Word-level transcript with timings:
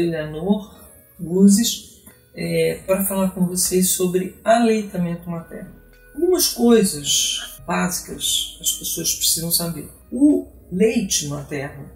Leonor 0.00 0.80
Luzes, 1.18 2.02
é, 2.34 2.80
para 2.86 3.04
falar 3.04 3.30
com 3.30 3.46
vocês 3.46 3.90
sobre 3.90 4.38
aleitamento 4.44 5.28
materno. 5.28 5.70
Algumas 6.14 6.48
coisas 6.48 7.60
básicas 7.66 8.58
as 8.60 8.72
pessoas 8.72 9.14
precisam 9.14 9.50
saber. 9.50 9.88
O 10.10 10.46
leite 10.70 11.28
materno 11.28 11.90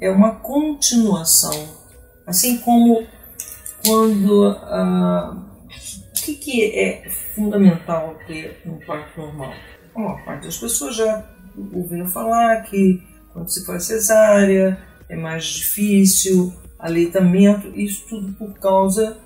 é 0.00 0.10
uma 0.10 0.36
continuação, 0.36 1.76
assim 2.26 2.58
como 2.58 3.06
quando. 3.84 4.46
Ah, 4.62 5.44
o 5.66 6.30
que, 6.30 6.34
que 6.34 6.78
é 6.78 7.08
fundamental 7.34 8.16
ter 8.26 8.60
um 8.66 8.78
parto 8.84 9.20
normal? 9.20 9.52
A 9.94 9.98
maior 9.98 10.24
parte 10.24 10.44
das 10.44 10.58
pessoas 10.58 10.96
já 10.96 11.24
ouviram 11.72 12.06
falar 12.06 12.62
que 12.64 13.02
quando 13.32 13.48
se 13.48 13.64
faz 13.64 13.84
cesárea 13.84 14.78
é 15.08 15.16
mais 15.16 15.44
difícil, 15.44 16.52
aleitamento, 16.78 17.68
isso 17.74 18.04
tudo 18.08 18.32
por 18.34 18.52
causa 18.58 19.18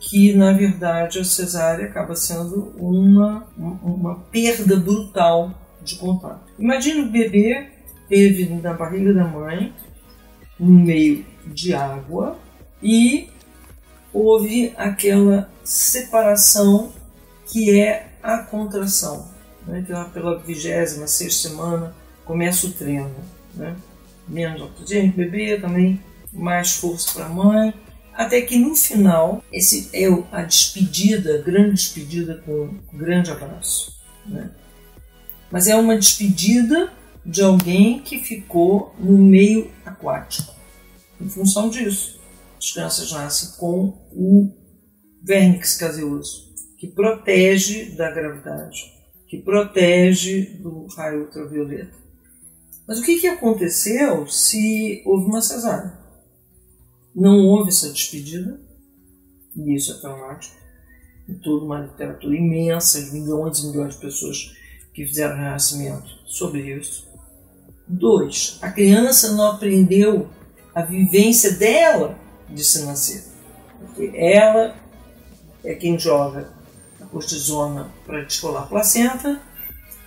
que 0.00 0.32
na 0.32 0.52
verdade 0.52 1.20
a 1.20 1.24
cesárea 1.24 1.86
acaba 1.86 2.16
sendo 2.16 2.72
uma, 2.76 3.46
uma 3.56 4.16
perda 4.30 4.76
brutal 4.76 5.54
de 5.80 5.96
contato. 5.96 6.52
Imagina 6.58 7.04
o 7.04 7.10
bebê 7.10 7.68
teve 8.08 8.46
na 8.46 8.74
barriga 8.74 9.14
da 9.14 9.24
mãe, 9.24 9.72
no 10.58 10.84
meio 10.84 11.24
de 11.46 11.72
água, 11.72 12.36
e 12.82 13.30
houve 14.12 14.74
aquela 14.76 15.48
separação 15.64 16.92
que 17.46 17.78
é 17.80 18.08
a 18.22 18.38
contração. 18.38 19.28
Né? 19.66 19.80
Então, 19.80 20.10
pela 20.10 20.38
vigésima 20.38 21.06
sexta 21.06 21.48
semana 21.48 21.94
começa 22.24 22.66
o 22.66 22.72
treino. 22.72 23.10
Né? 23.54 23.74
Menos 24.28 24.60
oxigênio, 24.60 25.12
bebê 25.12 25.58
também, 25.58 26.00
mais 26.32 26.76
força 26.76 27.12
para 27.12 27.26
a 27.26 27.28
mãe, 27.28 27.74
até 28.14 28.40
que 28.42 28.58
no 28.58 28.74
final, 28.74 29.42
esse 29.52 29.90
é 29.92 30.06
a 30.30 30.42
despedida, 30.42 31.38
grande 31.38 31.74
despedida 31.74 32.42
com 32.44 32.78
um 32.92 32.98
grande 32.98 33.30
abraço. 33.30 34.00
Né? 34.26 34.50
Mas 35.50 35.66
é 35.66 35.76
uma 35.76 35.96
despedida 35.96 36.92
de 37.24 37.42
alguém 37.42 38.00
que 38.00 38.18
ficou 38.18 38.94
no 38.98 39.16
meio 39.16 39.70
aquático. 39.84 40.54
Em 41.20 41.28
função 41.28 41.70
disso, 41.70 42.20
as 42.58 42.72
crianças 42.72 43.12
nascem 43.12 43.56
com 43.58 43.98
o 44.12 44.52
vernix 45.22 45.76
caseoso, 45.76 46.52
que 46.78 46.88
protege 46.88 47.90
da 47.96 48.10
gravidade, 48.10 48.92
que 49.28 49.38
protege 49.38 50.58
do 50.60 50.86
raio 50.86 51.22
ultravioleta. 51.22 51.96
Mas 52.86 52.98
o 52.98 53.02
que, 53.02 53.20
que 53.20 53.28
aconteceu 53.28 54.26
se 54.26 55.02
houve 55.06 55.26
uma 55.26 55.40
cesárea? 55.40 56.01
Não 57.14 57.46
houve 57.46 57.68
essa 57.68 57.92
despedida, 57.92 58.58
e 59.54 59.74
isso 59.74 59.92
é 59.92 60.00
traumático. 60.00 60.56
Em 61.28 61.34
toda 61.34 61.64
uma 61.64 61.80
literatura 61.80 62.34
imensa, 62.34 63.02
de 63.02 63.12
milhões 63.12 63.58
e 63.58 63.66
milhões 63.68 63.94
de 63.94 64.00
pessoas 64.00 64.56
que 64.92 65.06
fizeram 65.06 65.36
renascimento 65.36 66.08
sobre 66.26 66.74
isso. 66.74 67.06
Dois, 67.86 68.58
a 68.62 68.70
criança 68.70 69.32
não 69.32 69.52
aprendeu 69.52 70.28
a 70.74 70.82
vivência 70.82 71.52
dela 71.52 72.18
de 72.48 72.64
se 72.64 72.84
nascer. 72.84 73.24
Porque 73.78 74.10
ela 74.14 74.74
é 75.64 75.74
quem 75.74 75.98
joga 75.98 76.52
a 77.00 77.04
cortisona 77.04 77.90
para 78.06 78.24
descolar 78.24 78.64
a 78.64 78.66
placenta, 78.66 79.40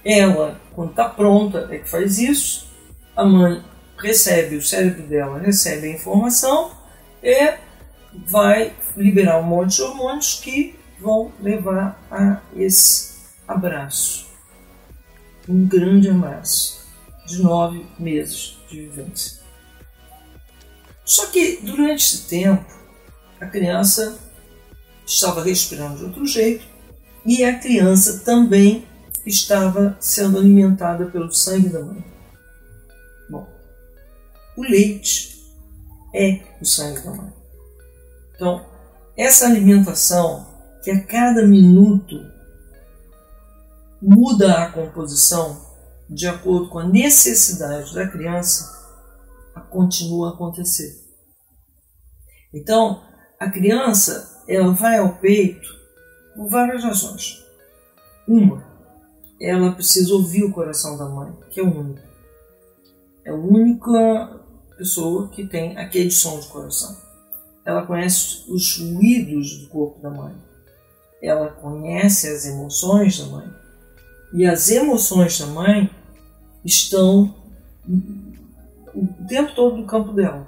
ela, 0.03 0.59
quando 0.73 0.91
está 0.91 1.09
pronta, 1.09 1.67
é 1.71 1.79
que 1.79 1.89
faz 1.89 2.19
isso, 2.19 2.67
a 3.15 3.25
mãe 3.25 3.63
recebe, 3.97 4.57
o 4.57 4.61
cérebro 4.61 5.07
dela 5.07 5.39
recebe 5.39 5.88
a 5.88 5.94
informação 5.94 6.84
e 7.25 7.58
vai 8.28 8.72
liberar 8.96 9.40
um 9.40 9.44
monte 9.44 9.78
de 9.78 9.81
hormônios 9.81 10.40
que 10.41 10.78
vão 11.00 11.31
levar 11.41 12.00
a 12.12 12.40
esse 12.56 13.16
abraço. 13.47 14.28
Um 15.50 15.68
grande 15.68 16.09
abraço 16.09 16.86
de 17.25 17.41
nove 17.41 17.84
meses 17.97 18.58
de 18.69 18.81
vivência. 18.81 19.40
Só 21.03 21.25
que 21.28 21.58
durante 21.63 22.03
esse 22.06 22.28
tempo, 22.28 22.66
a 23.42 23.47
criança 23.47 24.19
estava 25.06 25.44
respirando 25.44 25.97
de 25.97 26.03
outro 26.06 26.25
jeito 26.28 26.66
e 27.25 27.44
a 27.44 27.57
criança 27.57 28.19
também 28.24 28.88
estava 29.25 29.97
sendo 30.00 30.38
alimentada 30.38 31.07
pelo 31.07 31.31
sangue 31.31 31.69
da 31.69 31.80
mãe. 31.80 32.03
Bom, 33.30 33.47
o 34.56 34.62
leite 34.62 35.34
é 36.15 36.41
o 36.61 36.65
sangue 36.65 37.01
da 37.01 37.13
mãe. 37.13 37.33
Então, 38.35 38.65
essa 39.17 39.45
alimentação 39.45 40.47
que 40.83 40.91
a 40.91 41.03
cada 41.05 41.45
minuto 41.45 42.15
muda 44.01 44.63
a 44.63 44.71
composição 44.71 45.65
de 46.09 46.27
acordo 46.27 46.69
com 46.69 46.79
a 46.79 46.87
necessidade 46.87 47.93
da 47.93 48.07
criança, 48.07 48.73
continua 49.69 50.29
a 50.29 50.33
acontecer. 50.33 51.03
Então, 52.53 53.03
a 53.39 53.49
criança 53.49 54.43
ela 54.47 54.71
vai 54.71 54.97
ao 54.97 55.17
peito 55.17 55.67
por 56.35 56.47
várias 56.47 56.83
razões. 56.83 57.43
Uma, 58.27 58.63
ela 59.41 59.71
precisa 59.71 60.13
ouvir 60.13 60.43
o 60.43 60.53
coração 60.53 60.97
da 60.97 61.05
mãe, 61.05 61.35
que 61.49 61.59
é 61.59 61.63
o 61.63 61.79
único. 61.79 62.05
É 63.25 63.31
a 63.31 63.35
única 63.35 64.44
pessoa 64.78 65.30
que 65.30 65.46
tem 65.46 65.78
aquele 65.78 66.12
som 66.12 66.40
de 66.40 66.47
coração. 66.47 66.96
Ela 67.66 67.86
conhece 67.86 68.44
os 68.47 68.78
ruídos 68.78 69.59
do 69.59 69.68
corpo 69.69 70.00
da 70.02 70.09
mãe. 70.09 70.36
Ela 71.22 71.50
conhece 71.50 72.28
as 72.28 72.46
emoções 72.46 73.18
da 73.19 73.25
mãe. 73.25 73.50
E 74.34 74.46
as 74.46 74.69
emoções 74.69 75.40
da 75.40 75.47
mãe 75.47 75.90
estão 76.63 77.34
o 78.94 79.08
tempo 79.28 79.56
todo 79.56 79.78
no 79.78 79.88
campo 79.88 80.13
dela. 80.13 80.47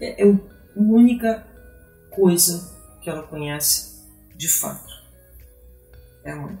É, 0.00 0.24
é 0.24 0.30
a 0.30 0.38
única 0.76 1.46
coisa 2.10 2.72
que 3.00 3.10
ela 3.10 3.22
conhece 3.22 4.04
de 4.36 4.48
fato. 4.48 4.88
É 6.24 6.32
a 6.32 6.36
mãe. 6.36 6.58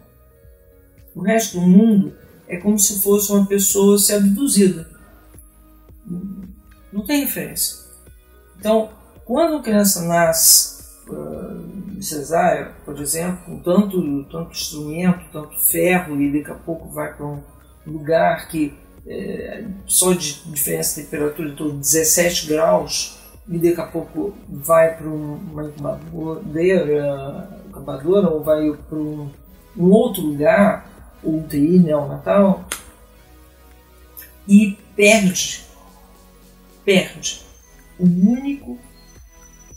O 1.14 1.22
resto 1.22 1.60
do 1.60 1.66
mundo 1.66 2.16
é 2.46 2.56
como 2.56 2.78
se 2.78 3.00
fosse 3.02 3.30
uma 3.30 3.46
pessoa 3.46 3.98
ser 3.98 4.14
abduzida. 4.14 4.88
Não 6.92 7.04
tem 7.04 7.24
referência. 7.24 7.86
Então, 8.58 8.90
quando 9.24 9.56
a 9.56 9.62
criança 9.62 10.02
nasce 10.02 10.82
uh, 11.08 12.02
cesárea, 12.02 12.72
por 12.84 12.98
exemplo, 12.98 13.38
com 13.44 13.58
tanto, 13.58 14.24
tanto 14.24 14.50
instrumento, 14.52 15.24
tanto 15.32 15.58
ferro, 15.58 16.20
e 16.20 16.38
daqui 16.38 16.50
a 16.50 16.54
pouco 16.54 16.88
vai 16.88 17.12
para 17.14 17.26
um 17.26 17.42
lugar 17.86 18.48
que 18.48 18.74
é, 19.06 19.64
só 19.86 20.12
de 20.12 20.42
diferença 20.50 21.00
de 21.00 21.06
temperatura 21.06 21.50
de 21.50 21.56
torno 21.56 21.74
de 21.74 21.78
17 21.78 22.46
graus, 22.46 23.18
e 23.48 23.58
daqui 23.58 23.80
a 23.80 23.86
pouco 23.86 24.34
vai 24.48 24.94
para 24.96 25.06
uma 25.06 25.64
incubadora, 25.64 26.42
incubadora 27.68 28.28
ou 28.28 28.42
vai 28.42 28.70
para 28.88 28.98
um, 28.98 29.30
um 29.76 29.90
outro 29.90 30.22
lugar, 30.22 30.86
UTI 31.22 31.78
neonatal, 31.78 32.64
e 34.46 34.78
perde, 34.94 35.64
perde 36.88 37.42
o 37.98 38.04
único 38.04 38.78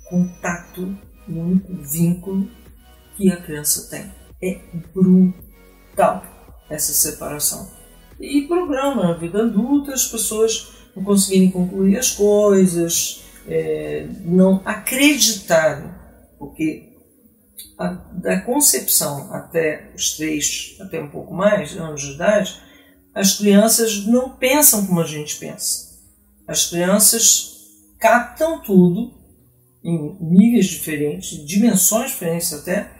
contato, 0.05 0.97
o 1.27 1.31
único 1.33 1.73
vínculo 1.73 2.49
que 3.17 3.29
a 3.29 3.35
criança 3.35 3.89
tem. 3.89 4.09
É 4.41 4.61
brutal 4.93 6.23
essa 6.69 6.93
separação. 6.93 7.69
E 8.17 8.43
programa 8.47 9.03
na 9.03 9.13
vida 9.17 9.41
adulta 9.41 9.93
as 9.93 10.07
pessoas 10.07 10.71
não 10.95 11.03
conseguirem 11.03 11.51
concluir 11.51 11.97
as 11.97 12.11
coisas, 12.11 13.25
é, 13.45 14.07
não 14.21 14.61
acreditarem, 14.63 15.91
porque 16.39 16.93
a, 17.77 17.87
da 17.87 18.39
concepção 18.39 19.33
até 19.33 19.91
os 19.93 20.15
três, 20.15 20.77
até 20.79 21.01
um 21.01 21.09
pouco 21.09 21.33
mais 21.33 21.75
anos 21.75 22.03
de 22.03 22.13
idade, 22.13 22.57
as 23.13 23.37
crianças 23.37 24.05
não 24.05 24.29
pensam 24.29 24.87
como 24.87 25.01
a 25.01 25.05
gente 25.05 25.35
pensa. 25.35 25.90
As 26.47 26.69
crianças 26.69 27.51
captam 27.99 28.61
tudo 28.61 29.13
em 29.83 30.17
níveis 30.19 30.67
diferentes, 30.67 31.45
dimensões 31.45 32.11
diferentes 32.11 32.53
até, 32.53 32.91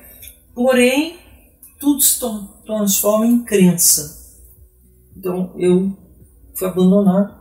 porém 0.53 1.17
tudo 1.79 2.01
se 2.01 2.19
transforma 2.65 3.25
em 3.25 3.43
crença. 3.43 4.39
Então 5.15 5.53
eu 5.57 5.97
fui 6.55 6.67
abandonado, 6.67 7.35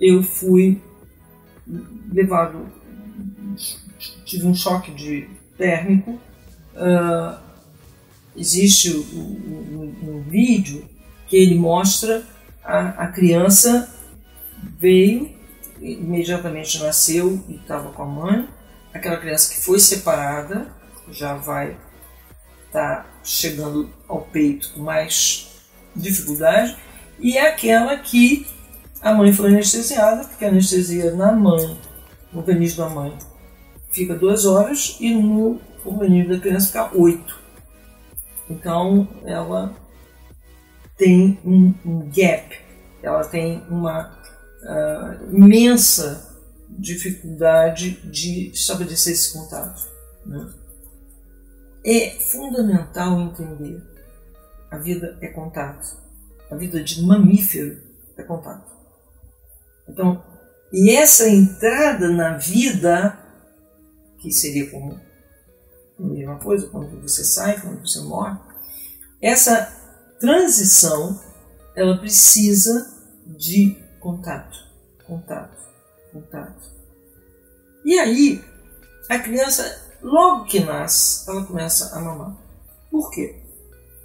eu 0.00 0.22
fui 0.22 0.82
levado, 2.10 2.66
tive 4.24 4.46
um 4.46 4.54
choque 4.54 4.92
de 4.92 5.28
térmico. 5.56 6.18
Uh, 6.74 7.38
existe 8.36 8.90
um, 8.94 9.18
um, 9.18 9.94
um, 10.02 10.22
vídeo 10.22 10.86
que 11.26 11.36
ele 11.36 11.54
mostra 11.54 12.22
a, 12.62 13.04
a 13.04 13.08
criança 13.08 13.95
veio 14.78 15.34
imediatamente 15.80 16.82
nasceu 16.82 17.42
e 17.48 17.56
estava 17.56 17.90
com 17.92 18.02
a 18.02 18.06
mãe, 18.06 18.48
aquela 18.92 19.18
criança 19.18 19.54
que 19.54 19.60
foi 19.60 19.78
separada 19.78 20.68
já 21.10 21.34
vai 21.34 21.76
estar 22.66 23.04
tá 23.04 23.06
chegando 23.22 23.90
ao 24.08 24.22
peito 24.22 24.72
com 24.72 24.80
mais 24.80 25.48
dificuldade, 25.94 26.76
e 27.18 27.36
é 27.36 27.48
aquela 27.48 27.96
que 27.96 28.46
a 29.00 29.12
mãe 29.14 29.32
foi 29.32 29.48
anestesiada, 29.48 30.24
porque 30.24 30.44
a 30.44 30.48
anestesia 30.48 31.14
na 31.14 31.32
mãe, 31.32 31.78
no 32.32 32.40
organismo 32.40 32.84
da 32.84 32.90
mãe, 32.90 33.16
fica 33.90 34.14
duas 34.14 34.44
horas 34.44 34.96
e 35.00 35.14
no 35.14 35.60
organismo 35.84 36.34
da 36.34 36.40
criança 36.40 36.66
fica 36.66 36.90
oito. 36.94 37.40
Então 38.48 39.08
ela 39.24 39.74
tem 40.96 41.38
um, 41.44 41.72
um 41.84 42.10
gap, 42.10 42.58
ela 43.02 43.24
tem 43.24 43.62
uma 43.70 44.15
uh, 44.66 45.34
imensa 45.34 46.34
dificuldade 46.68 48.00
de 48.10 48.50
estabelecer 48.50 49.12
esse 49.12 49.32
contato. 49.32 49.88
Né? 50.26 50.52
É 51.84 52.10
fundamental 52.18 53.20
entender 53.20 53.82
a 54.70 54.78
vida 54.78 55.16
é 55.20 55.28
contato, 55.28 55.96
a 56.50 56.56
vida 56.56 56.82
de 56.82 57.02
mamífero 57.02 57.80
é 58.16 58.22
contato. 58.22 58.70
Então, 59.88 60.22
e 60.72 60.90
essa 60.90 61.28
entrada 61.28 62.08
na 62.08 62.36
vida, 62.36 63.16
que 64.18 64.32
seria 64.32 64.68
como 64.70 65.00
a 65.98 66.02
mesma 66.02 66.38
coisa, 66.38 66.66
quando 66.66 67.00
você 67.00 67.24
sai, 67.24 67.60
quando 67.60 67.80
você 67.80 68.00
morre, 68.00 68.38
essa 69.22 69.72
transição, 70.18 71.18
ela 71.74 71.98
precisa 71.98 72.92
de 73.26 73.76
contato, 74.06 74.56
contato, 75.04 75.58
contato. 76.12 76.62
E 77.84 77.98
aí, 77.98 78.40
a 79.10 79.18
criança, 79.18 79.82
logo 80.00 80.44
que 80.44 80.60
nasce, 80.60 81.28
ela 81.28 81.44
começa 81.44 81.96
a 81.96 82.00
mamar. 82.00 82.36
Por 82.88 83.10
quê? 83.10 83.34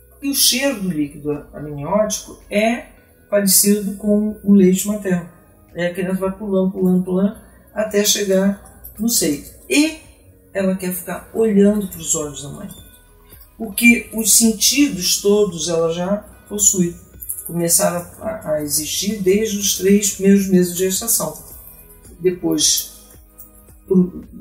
Porque 0.10 0.28
o 0.28 0.34
cheiro 0.34 0.82
do 0.82 0.90
líquido 0.90 1.32
amniótico 1.54 2.42
é 2.50 2.88
parecido 3.30 3.96
com 3.98 4.40
o 4.44 4.54
leite 4.54 4.88
materno. 4.88 5.30
Aí 5.76 5.86
a 5.86 5.94
criança 5.94 6.20
vai 6.20 6.32
pulando, 6.32 6.72
pulando, 6.72 7.04
pulando, 7.04 7.38
até 7.72 8.04
chegar 8.04 8.92
no 8.98 9.08
seio. 9.08 9.46
E 9.70 10.00
ela 10.52 10.76
quer 10.76 10.94
ficar 10.96 11.30
olhando 11.32 11.88
para 11.88 12.00
os 12.00 12.16
olhos 12.16 12.42
da 12.42 12.50
mãe. 12.50 12.68
Porque 13.56 14.10
os 14.14 14.36
sentidos 14.36 15.22
todos 15.22 15.70
ela 15.70 15.94
já 15.94 16.18
possui. 16.50 16.96
Começaram 17.52 18.08
a, 18.22 18.52
a 18.54 18.64
existir 18.64 19.22
desde 19.22 19.58
os 19.58 19.78
três 19.78 20.12
primeiros 20.12 20.48
meses 20.48 20.74
de 20.74 20.86
gestação. 20.86 21.38
Depois, 22.18 23.12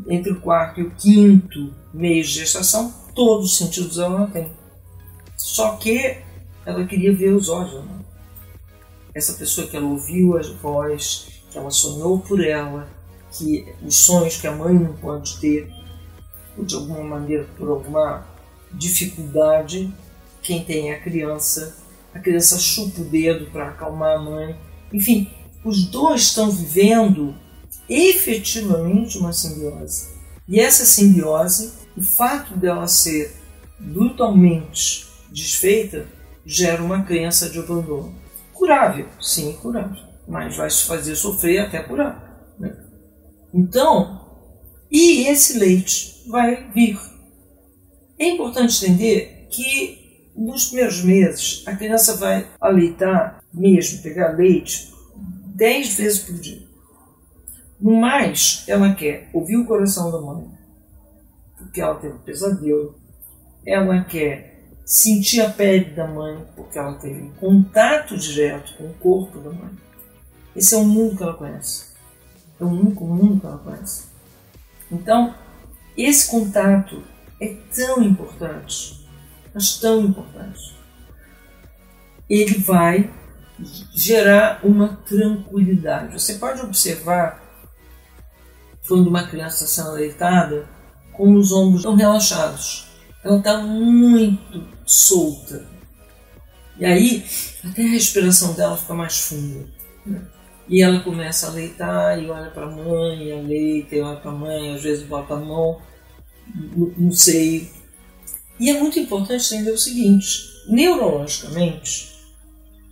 entre 0.08 0.30
o 0.30 0.40
quarto 0.40 0.78
e 0.78 0.84
o 0.84 0.92
quinto 0.92 1.74
mês 1.92 2.28
de 2.28 2.38
gestação, 2.38 2.94
todos 3.12 3.50
os 3.50 3.58
sentidos 3.58 3.98
ela 3.98 4.28
tem. 4.28 4.52
Só 5.36 5.74
que 5.74 6.18
ela 6.64 6.86
queria 6.86 7.12
ver 7.12 7.32
os 7.32 7.48
olhos 7.48 7.84
mãe. 7.84 8.06
Essa 9.12 9.32
pessoa 9.32 9.66
que 9.66 9.76
ela 9.76 9.86
ouviu 9.86 10.38
a 10.38 10.42
voz, 10.62 11.42
que 11.50 11.58
ela 11.58 11.72
sonhou 11.72 12.20
por 12.20 12.40
ela, 12.40 12.88
que 13.32 13.66
os 13.84 13.96
sonhos 13.96 14.36
que 14.36 14.46
a 14.46 14.52
mãe 14.52 14.72
não 14.72 14.92
pode 14.92 15.36
ter, 15.40 15.68
de 16.56 16.76
alguma 16.76 17.02
maneira, 17.02 17.44
por 17.58 17.68
alguma 17.70 18.24
dificuldade, 18.72 19.92
quem 20.40 20.62
tem 20.62 20.92
a 20.92 21.00
criança, 21.00 21.76
a 22.14 22.18
criança 22.18 22.58
chupa 22.58 23.00
o 23.00 23.04
dedo 23.04 23.46
para 23.50 23.68
acalmar 23.68 24.16
a 24.16 24.22
mãe. 24.22 24.56
Enfim, 24.92 25.30
os 25.64 25.84
dois 25.84 26.22
estão 26.22 26.50
vivendo 26.50 27.34
efetivamente 27.88 29.18
uma 29.18 29.32
simbiose. 29.32 30.08
E 30.48 30.58
essa 30.58 30.84
simbiose, 30.84 31.72
o 31.96 32.02
fato 32.02 32.56
dela 32.56 32.86
ser 32.88 33.36
brutalmente 33.78 35.06
desfeita, 35.30 36.06
gera 36.44 36.82
uma 36.82 37.02
crença 37.02 37.48
de 37.48 37.58
abandono. 37.58 38.14
Curável, 38.52 39.06
sim, 39.20 39.52
curável, 39.52 40.02
mas 40.26 40.56
vai 40.56 40.68
se 40.70 40.84
fazer 40.84 41.14
sofrer 41.14 41.60
até 41.60 41.80
curar. 41.82 42.54
Né? 42.58 42.76
Então, 43.54 44.20
e 44.90 45.28
esse 45.28 45.58
leite 45.58 46.24
vai 46.28 46.70
vir. 46.72 46.98
É 48.18 48.28
importante 48.28 48.84
entender 48.84 49.46
que 49.50 49.99
nos 50.40 50.66
primeiros 50.66 51.04
meses 51.04 51.62
a 51.66 51.76
criança 51.76 52.16
vai 52.16 52.46
aleitar 52.58 53.44
mesmo, 53.52 54.02
pegar 54.02 54.30
leite 54.30 54.90
10 55.54 55.94
vezes 55.94 56.18
por 56.20 56.34
dia. 56.36 56.62
No 57.78 58.00
mais, 58.00 58.64
ela 58.66 58.94
quer 58.94 59.28
ouvir 59.32 59.58
o 59.58 59.66
coração 59.66 60.10
da 60.10 60.20
mãe, 60.20 60.50
porque 61.56 61.80
ela 61.80 61.94
teve 61.96 62.14
um 62.14 62.18
pesadelo. 62.18 62.98
Ela 63.66 64.02
quer 64.04 64.68
sentir 64.84 65.42
a 65.42 65.50
pele 65.50 65.90
da 65.90 66.06
mãe, 66.06 66.42
porque 66.56 66.78
ela 66.78 66.94
teve 66.94 67.30
contato 67.38 68.16
direto 68.16 68.74
com 68.76 68.84
o 68.84 68.94
corpo 68.94 69.38
da 69.40 69.50
mãe. 69.50 69.70
Esse 70.56 70.74
é 70.74 70.78
o 70.78 70.84
mundo 70.84 71.16
que 71.16 71.22
ela 71.22 71.34
conhece. 71.34 71.86
É 72.58 72.64
o 72.64 72.68
único 72.68 73.04
mundo 73.04 73.40
que 73.40 73.46
ela 73.46 73.58
conhece. 73.58 74.04
Então, 74.90 75.34
esse 75.96 76.30
contato 76.30 77.02
é 77.40 77.54
tão 77.74 78.02
importante, 78.02 78.99
mas 79.54 79.78
tão 79.78 80.02
importante. 80.02 80.76
Ele 82.28 82.58
vai 82.58 83.10
gerar 83.92 84.60
uma 84.64 84.96
tranquilidade. 85.06 86.12
Você 86.12 86.34
pode 86.34 86.60
observar 86.60 87.42
quando 88.86 89.08
uma 89.08 89.26
criança 89.26 89.64
está 89.64 89.82
sendo 89.82 89.94
aleitada, 89.94 90.66
como 91.12 91.38
os 91.38 91.52
ombros 91.52 91.80
estão 91.80 91.94
relaxados. 91.94 92.88
Ela 93.22 93.38
está 93.38 93.58
muito 93.58 94.66
solta. 94.86 95.66
E 96.78 96.84
aí, 96.84 97.24
até 97.62 97.82
a 97.82 97.88
respiração 97.88 98.54
dela 98.54 98.76
fica 98.76 98.94
mais 98.94 99.20
funda. 99.20 99.66
E 100.66 100.82
ela 100.82 101.00
começa 101.00 101.48
a 101.48 101.50
leitar 101.50 102.22
e 102.22 102.30
olha 102.30 102.50
para 102.50 102.66
a 102.66 102.70
mãe, 102.70 103.28
e 103.28 103.42
leita, 103.42 103.96
e 103.96 104.00
olha 104.00 104.16
para 104.18 104.30
a 104.30 104.34
mãe, 104.34 104.74
às 104.74 104.82
vezes 104.82 105.04
bota 105.04 105.34
a 105.34 105.36
mão 105.36 105.82
no, 106.54 106.92
no 106.96 107.12
seio. 107.12 107.68
E 108.60 108.70
é 108.70 108.78
muito 108.78 109.00
importante 109.00 109.54
entender 109.54 109.70
o 109.72 109.78
seguinte: 109.78 110.62
neurologicamente, 110.68 112.10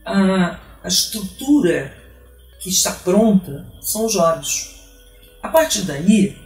a, 0.04 0.58
a 0.82 0.88
estrutura 0.88 1.94
que 2.60 2.70
está 2.70 2.90
pronta 2.92 3.66
são 3.80 4.06
os 4.06 4.14
lábios. 4.14 4.76
A 5.42 5.48
partir 5.48 5.82
daí, 5.82 6.36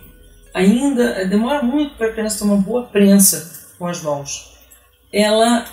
ainda 0.53 1.25
demora 1.25 1.63
muito 1.63 1.95
para 1.97 2.09
a 2.09 2.13
criança 2.13 2.39
ter 2.41 2.45
uma 2.45 2.57
boa 2.59 2.85
prensa 2.85 3.71
com 3.79 3.87
as 3.87 4.03
mãos. 4.03 4.59
Ela, 5.13 5.67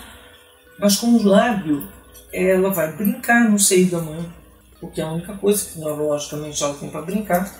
mas 0.78 0.96
com 0.96 1.08
o 1.08 1.22
lábio, 1.22 1.86
ela 2.32 2.70
vai 2.70 2.96
brincar 2.96 3.50
no 3.50 3.58
seio 3.58 3.90
da 3.90 4.00
mãe 4.00 4.40
porque 4.80 5.00
é 5.00 5.04
a 5.04 5.12
única 5.12 5.34
coisa 5.34 5.70
que 5.70 5.78
neurologicamente 5.78 6.62
ela 6.62 6.74
tem 6.74 6.90
para 6.90 7.02
brincar, 7.02 7.54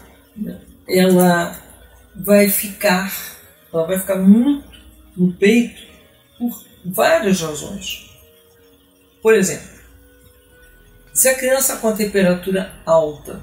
ela 0.88 1.54
vai 2.16 2.48
ficar, 2.48 3.12
ela 3.72 3.86
vai 3.86 3.98
ficar 3.98 4.16
muito 4.16 4.69
no 5.20 5.34
peito 5.34 5.82
por 6.38 6.64
várias 6.82 7.42
razões. 7.42 8.10
Por 9.20 9.34
exemplo, 9.34 9.68
se 11.12 11.28
a 11.28 11.34
criança 11.34 11.76
com 11.76 11.88
a 11.88 11.92
temperatura 11.92 12.72
alta, 12.86 13.42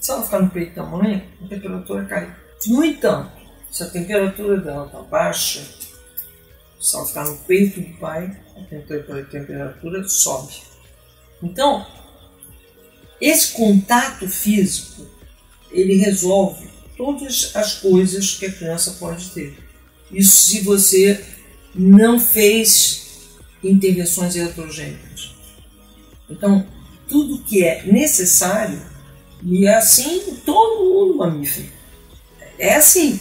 se 0.00 0.10
ela 0.10 0.24
ficar 0.24 0.40
no 0.40 0.48
peito 0.48 0.76
da 0.76 0.82
mãe, 0.82 1.28
a 1.44 1.48
temperatura 1.48 2.06
cai. 2.06 2.34
No 2.66 2.82
entanto, 2.82 3.30
se 3.70 3.82
a 3.82 3.90
temperatura 3.90 4.56
dela 4.56 4.86
está 4.86 5.02
baixa, 5.02 5.60
se 6.80 6.96
ela 6.96 7.06
ficar 7.06 7.26
no 7.26 7.36
peito 7.40 7.78
do 7.82 7.98
pai, 7.98 8.34
a 8.56 9.22
temperatura 9.30 10.08
sobe. 10.08 10.62
Então, 11.42 11.86
esse 13.20 13.52
contato 13.52 14.26
físico, 14.26 15.06
ele 15.70 15.96
resolve 15.96 16.70
todas 16.96 17.54
as 17.54 17.74
coisas 17.74 18.36
que 18.36 18.46
a 18.46 18.52
criança 18.52 18.92
pode 18.92 19.28
ter. 19.32 19.69
Isso 20.12 20.42
se 20.42 20.60
você 20.60 21.24
não 21.74 22.18
fez 22.18 23.28
intervenções 23.62 24.34
iatrogênicas. 24.34 25.34
Então, 26.28 26.66
tudo 27.08 27.42
que 27.42 27.64
é 27.64 27.84
necessário, 27.84 28.80
e 29.42 29.66
é 29.66 29.74
assim 29.74 30.36
todo 30.44 30.84
mundo 30.84 31.16
mamífero. 31.16 31.68
É 32.58 32.74
assim. 32.74 33.20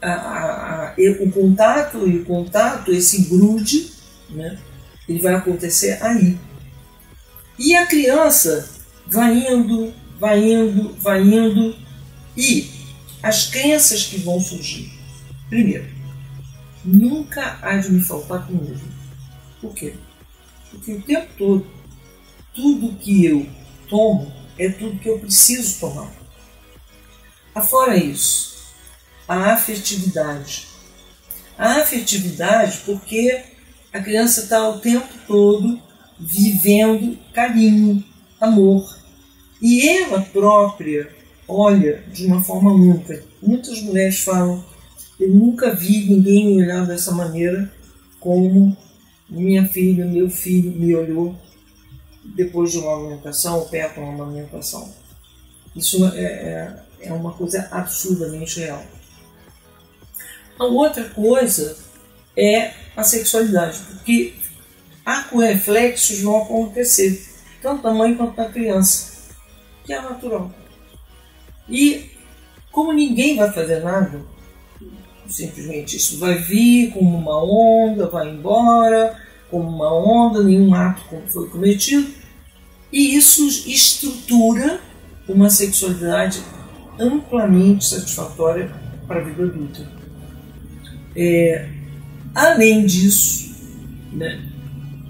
A, 0.00 0.10
a, 0.10 0.88
a, 0.88 0.94
o 0.98 1.30
contato 1.30 2.08
e 2.08 2.18
o 2.18 2.24
contato, 2.24 2.92
esse 2.92 3.22
grude, 3.26 3.92
né, 4.30 4.58
ele 5.08 5.20
vai 5.20 5.34
acontecer 5.34 6.02
aí. 6.02 6.36
E 7.58 7.76
a 7.76 7.86
criança, 7.86 8.68
vai 9.06 9.46
indo, 9.46 9.92
vai 10.18 10.42
indo, 10.42 10.94
vai 10.94 11.22
indo. 11.22 11.76
E 12.36 12.68
as 13.22 13.46
crenças 13.48 14.04
que 14.04 14.18
vão 14.18 14.40
surgir. 14.40 14.91
Primeiro, 15.52 15.86
nunca 16.82 17.58
há 17.60 17.76
de 17.76 17.92
me 17.92 18.00
faltar 18.00 18.46
comida. 18.46 18.80
Por 19.60 19.74
quê? 19.74 19.92
Porque 20.70 20.94
o 20.94 21.02
tempo 21.02 21.28
todo, 21.36 21.66
tudo 22.54 22.96
que 22.96 23.26
eu 23.26 23.46
tomo 23.86 24.32
é 24.58 24.70
tudo 24.70 24.98
que 24.98 25.10
eu 25.10 25.18
preciso 25.18 25.78
tomar. 25.78 26.10
Afora 27.54 27.98
isso, 27.98 28.64
a 29.28 29.52
afetividade. 29.52 30.68
A 31.58 31.82
afetividade 31.82 32.80
porque 32.86 33.44
a 33.92 34.00
criança 34.00 34.44
está 34.44 34.66
o 34.70 34.80
tempo 34.80 35.12
todo 35.26 35.78
vivendo 36.18 37.18
carinho, 37.34 38.02
amor. 38.40 38.98
E 39.60 39.86
ela 39.86 40.22
própria 40.22 41.14
olha 41.46 42.02
de 42.10 42.24
uma 42.24 42.42
forma 42.42 42.72
única. 42.72 43.22
Muitas 43.42 43.82
mulheres 43.82 44.20
falam: 44.20 44.71
Eu 45.22 45.28
nunca 45.28 45.72
vi 45.72 46.04
ninguém 46.10 46.46
me 46.46 46.64
olhar 46.64 46.84
dessa 46.84 47.12
maneira 47.12 47.72
como 48.18 48.76
minha 49.30 49.68
filha, 49.68 50.04
meu 50.04 50.28
filho 50.28 50.72
me 50.72 50.96
olhou 50.96 51.36
depois 52.24 52.72
de 52.72 52.78
uma 52.78 52.94
amamentação 52.94 53.60
ou 53.60 53.68
perto 53.68 53.94
de 53.94 54.00
uma 54.00 54.14
amamentação. 54.14 54.92
Isso 55.76 56.04
é, 56.06 56.24
é, 56.24 56.82
é 57.02 57.12
uma 57.12 57.32
coisa 57.34 57.68
absurdamente 57.70 58.58
real. 58.58 58.84
A 60.58 60.64
outra 60.64 61.08
coisa 61.10 61.76
é 62.36 62.72
a 62.96 63.04
sexualidade, 63.04 63.78
porque 63.78 64.34
reflexos 65.32 66.20
vão 66.20 66.42
acontecer, 66.42 67.28
tanto 67.62 67.84
da 67.84 67.94
mãe 67.94 68.16
quanto 68.16 68.34
da 68.34 68.50
criança, 68.50 69.30
que 69.84 69.92
é 69.92 70.02
natural. 70.02 70.52
E 71.68 72.10
como 72.72 72.92
ninguém 72.92 73.36
vai 73.36 73.52
fazer 73.52 73.84
nada, 73.84 74.31
simplesmente 75.32 75.96
isso 75.96 76.18
vai 76.18 76.38
vir 76.38 76.90
como 76.92 77.16
uma 77.16 77.42
onda, 77.42 78.08
vai 78.08 78.28
embora, 78.28 79.16
como 79.50 79.68
uma 79.68 79.92
onda, 79.92 80.42
nenhum 80.42 80.74
ato 80.74 81.02
foi 81.28 81.48
cometido, 81.48 82.08
e 82.92 83.16
isso 83.16 83.46
estrutura 83.68 84.80
uma 85.28 85.48
sexualidade 85.48 86.42
amplamente 86.98 87.86
satisfatória 87.86 88.70
para 89.06 89.20
a 89.20 89.24
vida 89.24 89.44
adulta. 89.44 89.88
É, 91.16 91.68
além 92.34 92.84
disso, 92.84 93.54
né, 94.12 94.42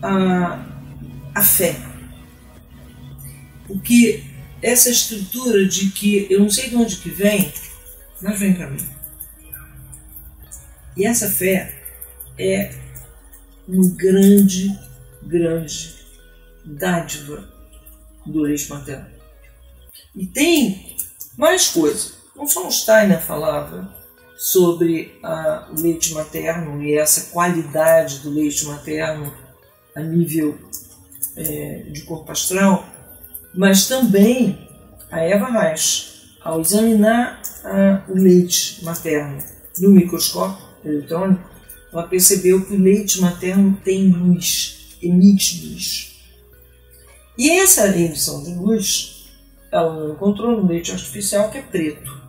a, 0.02 0.64
a 1.34 1.42
fé. 1.42 1.76
Porque 3.66 4.24
essa 4.60 4.90
estrutura 4.90 5.66
de 5.66 5.90
que 5.90 6.26
eu 6.30 6.40
não 6.40 6.50
sei 6.50 6.68
de 6.68 6.76
onde 6.76 6.96
que 6.96 7.10
vem, 7.10 7.52
mas 8.20 8.38
vem 8.38 8.54
para 8.54 8.70
mim. 8.70 9.01
E 10.96 11.06
essa 11.06 11.28
fé 11.28 11.82
é 12.38 12.74
uma 13.66 13.88
grande, 13.94 14.78
grande 15.22 15.94
dádiva 16.64 17.48
do 18.26 18.40
leite 18.40 18.68
materno. 18.68 19.06
E 20.14 20.26
tem 20.26 20.96
mais 21.36 21.68
coisas. 21.68 22.14
Não 22.36 22.46
só 22.46 22.66
o 22.66 22.70
Steiner 22.70 23.20
falava 23.20 23.94
sobre 24.36 25.18
a, 25.22 25.68
o 25.70 25.80
leite 25.80 26.12
materno 26.12 26.82
e 26.82 26.96
essa 26.96 27.30
qualidade 27.30 28.18
do 28.18 28.30
leite 28.30 28.66
materno 28.66 29.32
a 29.94 30.00
nível 30.00 30.58
é, 31.36 31.84
de 31.90 32.02
corpo 32.02 32.30
astral, 32.32 32.86
mas 33.54 33.86
também 33.86 34.68
a 35.10 35.20
Eva 35.20 35.46
Reich, 35.46 36.36
ao 36.42 36.60
examinar 36.60 37.40
a, 37.64 38.02
o 38.10 38.14
leite 38.14 38.84
materno 38.84 39.38
no 39.78 39.90
microscópio 39.90 40.71
eletrônico, 40.84 41.48
ela 41.92 42.04
percebeu 42.04 42.64
que 42.64 42.74
o 42.74 42.80
leite 42.80 43.20
materno 43.20 43.78
tem 43.84 44.08
luz, 44.08 44.96
emite 45.02 45.66
luz. 45.66 46.12
E 47.36 47.50
essa 47.50 47.88
emissão 47.96 48.42
de 48.42 48.54
luz, 48.54 49.30
ela 49.70 49.94
não 49.94 50.12
encontrou 50.12 50.60
no 50.60 50.68
leite 50.68 50.92
artificial, 50.92 51.50
que 51.50 51.58
é 51.58 51.62
preto. 51.62 52.20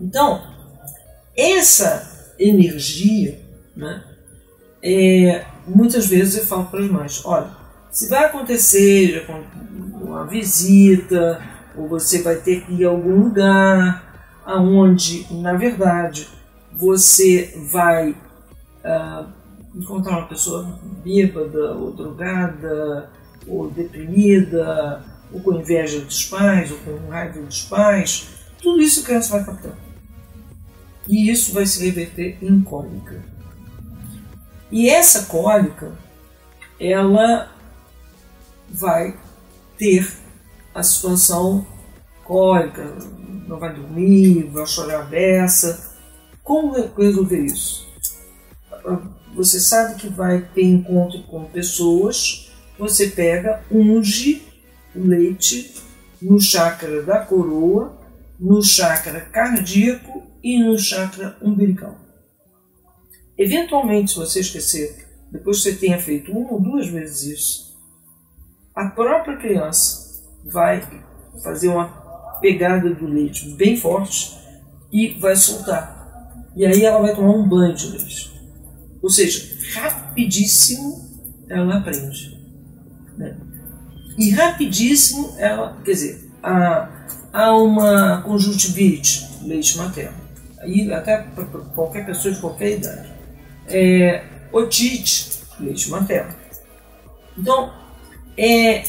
Então, 0.00 0.42
essa 1.36 2.34
energia, 2.38 3.38
né, 3.76 4.02
é, 4.82 5.44
muitas 5.66 6.06
vezes 6.06 6.38
eu 6.38 6.46
falo 6.46 6.66
para 6.66 6.80
as 6.80 6.90
mães, 6.90 7.24
olha, 7.24 7.50
se 7.90 8.08
vai 8.08 8.24
acontecer 8.24 9.26
uma 10.00 10.26
visita, 10.26 11.42
ou 11.76 11.88
você 11.88 12.22
vai 12.22 12.36
ter 12.36 12.64
que 12.64 12.72
ir 12.72 12.84
a 12.84 12.88
algum 12.88 13.24
lugar 13.24 14.40
aonde, 14.44 15.26
na 15.30 15.54
verdade, 15.54 16.28
você 16.80 17.54
vai 17.70 18.10
uh, 18.10 19.26
encontrar 19.74 20.18
uma 20.18 20.26
pessoa 20.26 20.78
bêbada, 21.04 21.74
ou 21.74 21.92
drogada, 21.92 23.10
ou 23.46 23.70
deprimida, 23.70 25.04
ou 25.32 25.40
com 25.40 25.52
inveja 25.52 26.00
dos 26.00 26.24
pais, 26.24 26.70
ou 26.70 26.78
com 26.78 27.08
raiva 27.10 27.40
dos 27.40 27.62
pais, 27.64 28.28
tudo 28.60 28.80
isso 28.80 29.00
a 29.00 29.04
criança 29.04 29.32
vai 29.32 29.44
captar. 29.44 29.78
E 31.06 31.30
isso 31.30 31.52
vai 31.52 31.66
se 31.66 31.84
reverter 31.84 32.38
em 32.42 32.60
cólica. 32.62 33.22
E 34.70 34.88
essa 34.88 35.24
cólica, 35.26 35.92
ela 36.78 37.50
vai 38.68 39.16
ter 39.76 40.12
a 40.74 40.82
situação 40.82 41.66
cólica, 42.24 42.84
não 43.48 43.58
vai 43.58 43.74
dormir, 43.74 44.44
vai 44.52 44.66
chorar 44.66 45.00
a 45.00 45.04
beça. 45.04 45.89
Como 46.50 46.72
resolver 46.98 47.44
isso? 47.44 47.88
Você 49.36 49.60
sabe 49.60 49.94
que 50.00 50.08
vai 50.08 50.42
ter 50.52 50.64
encontro 50.64 51.22
com 51.28 51.44
pessoas, 51.44 52.50
você 52.76 53.06
pega, 53.06 53.62
unge 53.70 54.42
o 54.92 54.98
leite 54.98 55.72
no 56.20 56.40
chakra 56.40 57.04
da 57.04 57.24
coroa, 57.24 57.96
no 58.36 58.60
chakra 58.64 59.20
cardíaco 59.20 60.24
e 60.42 60.60
no 60.60 60.76
chakra 60.76 61.36
umbilical. 61.40 61.96
Eventualmente, 63.38 64.10
se 64.10 64.16
você 64.16 64.40
esquecer, 64.40 65.06
depois 65.30 65.58
que 65.58 65.70
você 65.70 65.76
tenha 65.76 66.00
feito 66.00 66.32
uma 66.32 66.54
ou 66.54 66.60
duas 66.60 66.88
vezes 66.88 67.38
isso, 67.38 67.78
a 68.74 68.86
própria 68.86 69.36
criança 69.36 70.20
vai 70.44 70.82
fazer 71.44 71.68
uma 71.68 71.86
pegada 72.40 72.92
do 72.92 73.06
leite 73.06 73.50
bem 73.50 73.76
forte 73.76 74.36
e 74.90 75.10
vai 75.10 75.36
soltar. 75.36 75.99
E 76.56 76.66
aí 76.66 76.84
ela 76.84 77.00
vai 77.00 77.14
tomar 77.14 77.32
um 77.32 77.48
banho 77.48 77.74
de 77.74 77.88
leite. 77.88 78.32
Ou 79.02 79.08
seja, 79.08 79.56
rapidíssimo 79.74 81.08
ela 81.48 81.78
aprende. 81.78 82.38
Né? 83.16 83.36
E 84.18 84.30
rapidíssimo 84.30 85.34
ela, 85.38 85.80
quer 85.84 85.92
dizer, 85.92 86.30
há, 86.42 87.06
há 87.32 87.56
uma 87.56 88.22
conjuntivite, 88.22 89.28
leite 89.42 89.76
materno. 89.78 90.18
Aí 90.58 90.92
até 90.92 91.22
para 91.22 91.44
qualquer 91.44 92.04
pessoa 92.04 92.34
de 92.34 92.40
qualquer 92.40 92.76
idade 92.76 93.10
é, 93.70 94.24
otite, 94.52 95.40
leite 95.58 95.90
materno. 95.90 96.34
Então, 97.38 97.72
é, 98.36 98.84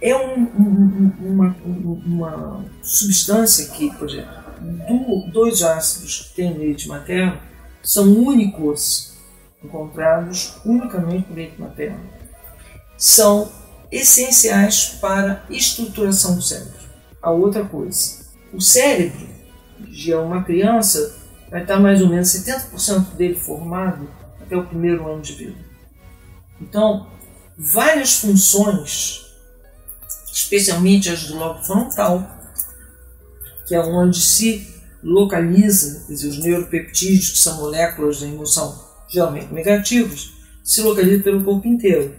é 0.00 0.16
um, 0.16 0.42
um, 0.42 1.12
uma, 1.20 1.56
uma 1.64 2.64
substância 2.82 3.68
que, 3.70 3.90
por 3.96 4.08
exemplo, 4.08 4.41
do, 4.62 5.30
dois 5.30 5.62
ácidos 5.62 6.20
que 6.20 6.36
tem 6.36 6.56
leite 6.56 6.88
materno 6.88 7.38
são 7.82 8.12
únicos, 8.12 9.14
encontrados 9.62 10.54
unicamente 10.64 11.28
no 11.28 11.34
leite 11.34 11.60
materno. 11.60 12.00
São 12.96 13.50
essenciais 13.90 14.98
para 15.00 15.44
a 15.48 15.52
estruturação 15.52 16.36
do 16.36 16.42
cérebro. 16.42 16.80
A 17.20 17.30
outra 17.30 17.64
coisa, 17.64 18.24
o 18.52 18.60
cérebro 18.60 19.28
de 19.78 20.14
uma 20.14 20.42
criança 20.42 21.16
vai 21.50 21.62
estar 21.62 21.78
mais 21.78 22.00
ou 22.00 22.08
menos 22.08 22.28
70% 22.28 23.14
dele 23.14 23.34
formado 23.34 24.08
até 24.40 24.56
o 24.56 24.66
primeiro 24.66 25.06
ano 25.10 25.20
de 25.20 25.34
vida. 25.34 25.58
Então, 26.60 27.08
várias 27.58 28.18
funções, 28.18 29.26
especialmente 30.32 31.10
as 31.10 31.24
do 31.24 31.36
lobo 31.36 31.62
frontal, 31.62 32.26
que 33.66 33.74
é 33.74 33.80
onde 33.80 34.20
se 34.20 34.66
localiza, 35.02 36.04
quer 36.06 36.12
dizer, 36.12 36.28
os 36.28 36.38
neuropeptídeos, 36.38 37.30
que 37.30 37.38
são 37.38 37.56
moléculas 37.56 38.20
da 38.20 38.26
emoção 38.26 38.80
geralmente 39.08 39.52
negativas, 39.52 40.32
se 40.64 40.80
localizam 40.80 41.22
pelo 41.22 41.44
corpo 41.44 41.66
inteiro, 41.66 42.14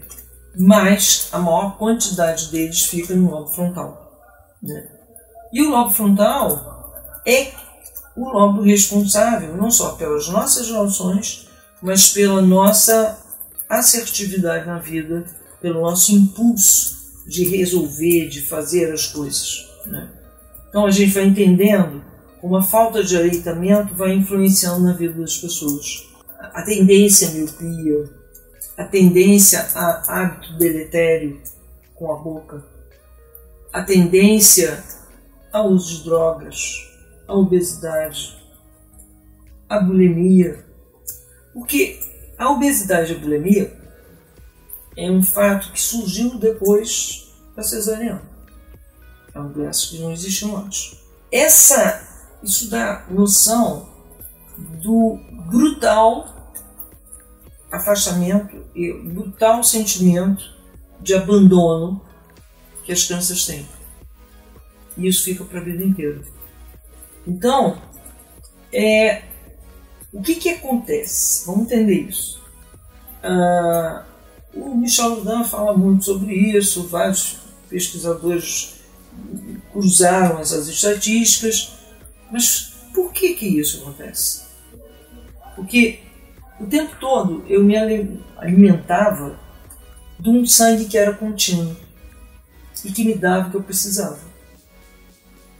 mas 0.56 1.28
a 1.32 1.38
maior 1.38 1.76
quantidade 1.76 2.50
deles 2.50 2.84
fica 2.84 3.14
no 3.14 3.30
lobo 3.30 3.48
frontal. 3.48 4.22
Né? 4.62 4.86
E 5.52 5.62
o 5.62 5.70
lobo 5.70 5.90
frontal 5.90 6.92
é 7.26 7.52
o 8.16 8.28
lobo 8.28 8.62
responsável 8.62 9.56
não 9.56 9.70
só 9.70 9.92
pelas 9.92 10.28
nossas 10.28 10.68
relações, 10.68 11.48
mas 11.82 12.10
pela 12.10 12.40
nossa 12.40 13.18
assertividade 13.68 14.66
na 14.66 14.78
vida, 14.78 15.24
pelo 15.60 15.80
nosso 15.80 16.12
impulso 16.12 16.94
de 17.26 17.44
resolver, 17.44 18.28
de 18.28 18.42
fazer 18.42 18.92
as 18.92 19.06
coisas. 19.06 19.68
Né? 19.86 20.08
Então 20.74 20.86
a 20.86 20.90
gente 20.90 21.12
vai 21.12 21.26
entendendo 21.26 22.02
como 22.40 22.56
a 22.56 22.62
falta 22.64 23.04
de 23.04 23.16
aleitamento 23.16 23.94
vai 23.94 24.12
influenciando 24.12 24.80
na 24.80 24.92
vida 24.92 25.20
das 25.20 25.38
pessoas. 25.38 26.04
A 26.36 26.62
tendência 26.62 27.28
à 27.28 27.30
miopia, 27.30 28.10
a 28.76 28.82
tendência 28.82 29.68
a 29.72 30.02
hábito 30.08 30.58
deletério 30.58 31.40
com 31.94 32.12
a 32.12 32.16
boca, 32.16 32.64
a 33.72 33.84
tendência 33.84 34.82
ao 35.52 35.68
uso 35.68 35.98
de 35.98 36.04
drogas, 36.06 36.90
a 37.28 37.36
obesidade, 37.36 38.36
a 39.68 39.78
bulimia. 39.78 40.66
Porque 41.52 42.00
a 42.36 42.50
obesidade 42.50 43.12
e 43.12 43.16
a 43.16 43.18
bulimia 43.20 43.72
é 44.96 45.08
um 45.08 45.22
fato 45.22 45.70
que 45.70 45.80
surgiu 45.80 46.36
depois 46.36 47.32
da 47.54 47.62
cesariana. 47.62 48.33
É 49.34 49.38
uma 49.38 49.48
doença 49.48 49.88
que 49.88 49.98
não 49.98 50.12
existia 50.12 50.48
antes. 50.56 50.96
Essa, 51.30 52.06
isso 52.42 52.70
dá 52.70 53.04
noção 53.10 53.88
do 54.56 55.18
brutal 55.48 56.34
afastamento 57.70 58.64
e 58.74 58.92
brutal 58.92 59.64
sentimento 59.64 60.54
de 61.00 61.14
abandono 61.14 62.00
que 62.84 62.92
as 62.92 63.04
crianças 63.04 63.44
têm. 63.44 63.66
E 64.96 65.08
isso 65.08 65.24
fica 65.24 65.44
para 65.44 65.60
a 65.60 65.64
vida 65.64 65.82
inteira. 65.82 66.22
Então, 67.26 67.82
é, 68.72 69.22
o 70.12 70.22
que, 70.22 70.36
que 70.36 70.50
acontece? 70.50 71.46
Vamos 71.46 71.64
entender 71.64 72.02
isso. 72.02 72.40
Ah, 73.22 74.04
o 74.54 74.74
Michel 74.76 75.16
Ludan 75.16 75.42
fala 75.44 75.76
muito 75.76 76.04
sobre 76.04 76.34
isso, 76.34 76.86
vários 76.86 77.38
pesquisadores 77.68 78.73
cruzaram 79.72 80.38
essas 80.38 80.68
estatísticas, 80.68 81.72
mas 82.30 82.74
por 82.94 83.12
que, 83.12 83.34
que 83.34 83.46
isso 83.46 83.82
acontece? 83.82 84.44
Porque 85.56 86.00
o 86.60 86.66
tempo 86.66 86.94
todo 87.00 87.44
eu 87.48 87.64
me 87.64 87.76
alimentava 88.36 89.38
de 90.18 90.30
um 90.30 90.46
sangue 90.46 90.86
que 90.86 90.96
era 90.96 91.14
contínuo 91.14 91.76
e 92.84 92.92
que 92.92 93.04
me 93.04 93.14
dava 93.14 93.48
o 93.48 93.50
que 93.50 93.56
eu 93.56 93.62
precisava. 93.62 94.20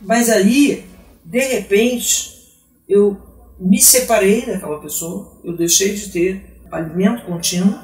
Mas 0.00 0.28
aí, 0.28 0.86
de 1.24 1.40
repente, 1.40 2.54
eu 2.88 3.20
me 3.58 3.80
separei 3.80 4.46
daquela 4.46 4.80
pessoa, 4.80 5.40
eu 5.42 5.56
deixei 5.56 5.94
de 5.94 6.10
ter 6.10 6.60
alimento 6.70 7.24
contínuo 7.24 7.78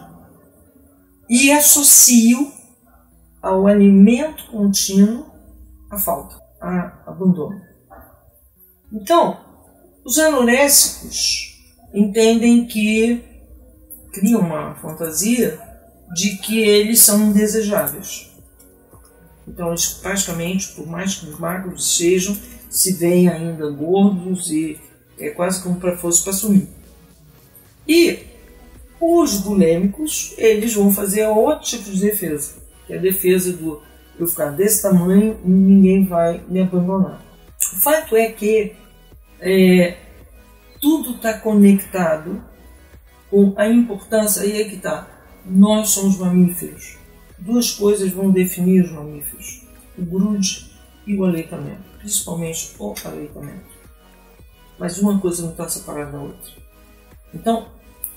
e 1.28 1.50
associo 1.52 2.52
ao 3.40 3.66
alimento 3.66 4.46
contínuo 4.46 5.29
a 5.90 5.98
falta, 5.98 6.40
a 6.60 7.02
abandono. 7.06 7.60
Então, 8.92 9.38
os 10.04 10.18
anorésicos 10.18 11.60
entendem 11.92 12.66
que 12.66 13.24
criam 14.12 14.40
uma 14.40 14.74
fantasia 14.76 15.60
de 16.14 16.36
que 16.38 16.60
eles 16.60 17.00
são 17.00 17.20
indesejáveis. 17.20 18.30
Então, 19.46 19.68
eles 19.68 19.88
praticamente, 19.88 20.68
por 20.72 20.86
mais 20.86 21.16
que 21.16 21.26
magros 21.40 21.96
sejam, 21.96 22.36
se 22.68 22.92
veem 22.92 23.28
ainda 23.28 23.68
gordos 23.70 24.50
e 24.50 24.78
é 25.18 25.30
quase 25.30 25.62
como 25.62 25.80
para 25.80 25.96
fosse 25.96 26.22
para 26.22 26.32
sumir. 26.32 26.68
E 27.86 28.20
os 29.00 29.38
bulêmicos, 29.38 30.34
eles 30.36 30.74
vão 30.74 30.92
fazer 30.92 31.26
outro 31.26 31.64
tipo 31.64 31.90
de 31.90 32.00
defesa, 32.00 32.54
que 32.86 32.92
é 32.92 32.98
a 32.98 33.00
defesa 33.00 33.52
do 33.52 33.82
eu 34.22 34.28
ficar 34.28 34.50
desse 34.50 34.82
tamanho 34.82 35.38
e 35.44 35.48
ninguém 35.48 36.06
vai 36.06 36.42
me 36.48 36.60
abandonar. 36.60 37.22
O 37.72 37.76
fato 37.76 38.16
é 38.16 38.30
que 38.30 38.74
é, 39.40 39.96
tudo 40.80 41.16
está 41.16 41.34
conectado 41.38 42.42
com 43.30 43.54
a 43.56 43.68
importância, 43.68 44.42
aí 44.42 44.60
é 44.60 44.64
que 44.64 44.76
está, 44.76 45.08
nós 45.44 45.90
somos 45.90 46.18
mamíferos. 46.18 46.98
Duas 47.38 47.72
coisas 47.72 48.10
vão 48.10 48.30
definir 48.30 48.84
os 48.84 48.92
mamíferos, 48.92 49.66
o 49.96 50.04
grude 50.04 50.70
e 51.06 51.16
o 51.16 51.24
aleitamento, 51.24 51.82
principalmente 51.98 52.74
o 52.78 52.94
aleitamento. 53.04 53.70
Mas 54.78 54.98
uma 54.98 55.18
coisa 55.18 55.42
não 55.42 55.50
está 55.50 55.68
separada 55.68 56.12
da 56.12 56.20
outra. 56.20 56.52
Então, 57.32 57.68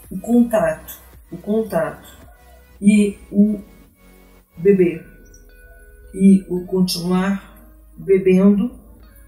o 0.10 0.20
contato, 0.20 1.00
o 1.32 1.38
contato 1.38 2.08
e 2.82 3.18
o 3.32 3.62
beber 4.58 5.13
e 6.14 6.46
o 6.50 6.66
continuar 6.66 7.54
bebendo, 7.98 8.72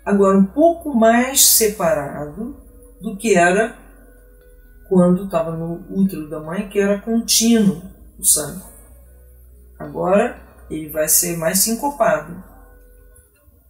agora 0.05 0.37
um 0.37 0.45
pouco 0.45 0.93
mais 0.93 1.41
separado 1.41 2.57
do 3.01 3.17
que 3.17 3.35
era 3.35 3.75
quando 4.87 5.25
estava 5.25 5.51
no 5.51 5.83
útero 5.89 6.29
da 6.29 6.39
mãe, 6.39 6.69
que 6.69 6.79
era 6.79 7.01
contínuo 7.01 7.81
o 8.19 8.23
sangue. 8.23 8.63
Agora 9.79 10.39
ele 10.69 10.89
vai 10.89 11.07
ser 11.07 11.37
mais 11.37 11.59
sincopado. 11.59 12.43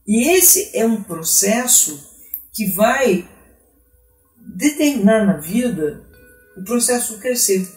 E 0.07 0.29
esse 0.29 0.77
é 0.77 0.85
um 0.85 1.01
processo 1.01 2.13
que 2.53 2.71
vai 2.71 3.27
determinar 4.55 5.25
na 5.25 5.37
vida 5.37 6.03
o 6.55 6.63
processo 6.63 7.15
de 7.15 7.21
crescer. 7.21 7.67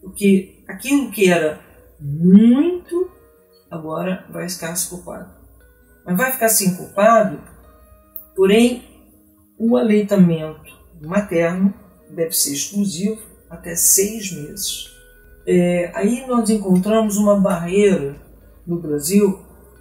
Porque 0.00 0.62
aquilo 0.68 1.10
que 1.10 1.30
era 1.30 1.60
muito, 2.00 3.10
agora 3.72 4.26
vai 4.28 4.46
ficar 4.48 4.76
sincopado. 4.76 5.30
Mas 6.04 6.16
vai 6.16 6.30
ficar 6.30 6.48
sincopado, 6.48 7.40
porém, 8.36 8.84
o 9.58 9.76
aleitamento 9.76 10.70
materno 11.00 11.72
deve 12.10 12.32
ser 12.32 12.52
exclusivo 12.52 13.22
até 13.48 13.74
seis 13.74 14.30
meses. 14.30 14.92
É, 15.46 15.90
aí 15.94 16.26
nós 16.26 16.50
encontramos 16.50 17.16
uma 17.16 17.40
barreira 17.40 18.16
no 18.66 18.78
Brasil, 18.78 19.40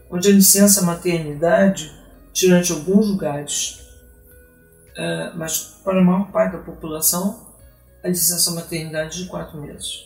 onde 0.09 0.29
a 0.29 0.33
licença 0.33 0.81
maternidade, 0.83 1.91
durante 2.41 2.71
alguns 2.71 3.09
lugares, 3.09 3.79
é, 4.95 5.31
mas 5.35 5.79
para 5.83 5.99
a 5.99 6.03
maior 6.03 6.31
parte 6.31 6.53
da 6.53 6.63
população, 6.63 7.47
a 8.03 8.07
licença 8.07 8.51
maternidade 8.51 9.23
de 9.23 9.29
quatro 9.29 9.59
meses. 9.61 10.05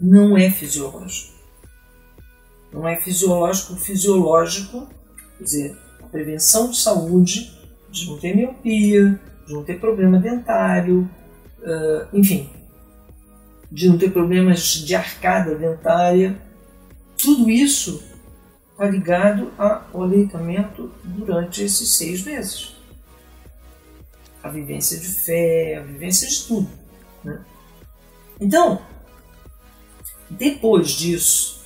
Não 0.00 0.36
é 0.36 0.50
fisiológico. 0.50 1.33
Não 2.74 2.88
é 2.88 2.96
fisiológico, 2.96 3.76
fisiológico, 3.76 4.88
quer 5.38 5.44
dizer, 5.44 5.78
a 6.02 6.06
prevenção 6.08 6.70
de 6.70 6.76
saúde, 6.76 7.56
de 7.88 8.08
não 8.08 8.18
ter 8.18 8.34
miopia, 8.34 9.20
de 9.46 9.54
não 9.54 9.62
ter 9.62 9.78
problema 9.78 10.18
dentário, 10.18 11.08
uh, 11.60 12.08
enfim, 12.12 12.50
de 13.70 13.88
não 13.88 13.96
ter 13.96 14.10
problemas 14.10 14.60
de 14.60 14.92
arcada 14.92 15.54
dentária, 15.54 16.36
tudo 17.16 17.48
isso 17.48 18.02
está 18.72 18.90
ligado 18.90 19.52
ao 19.56 20.02
aleitamento 20.02 20.90
durante 21.04 21.62
esses 21.62 21.96
seis 21.96 22.24
meses. 22.24 22.74
A 24.42 24.48
vivência 24.48 24.98
de 24.98 25.06
fé, 25.06 25.76
a 25.76 25.82
vivência 25.82 26.28
de 26.28 26.42
tudo. 26.42 26.68
Né? 27.22 27.40
Então, 28.40 28.82
depois 30.28 30.88
disso, 30.90 31.63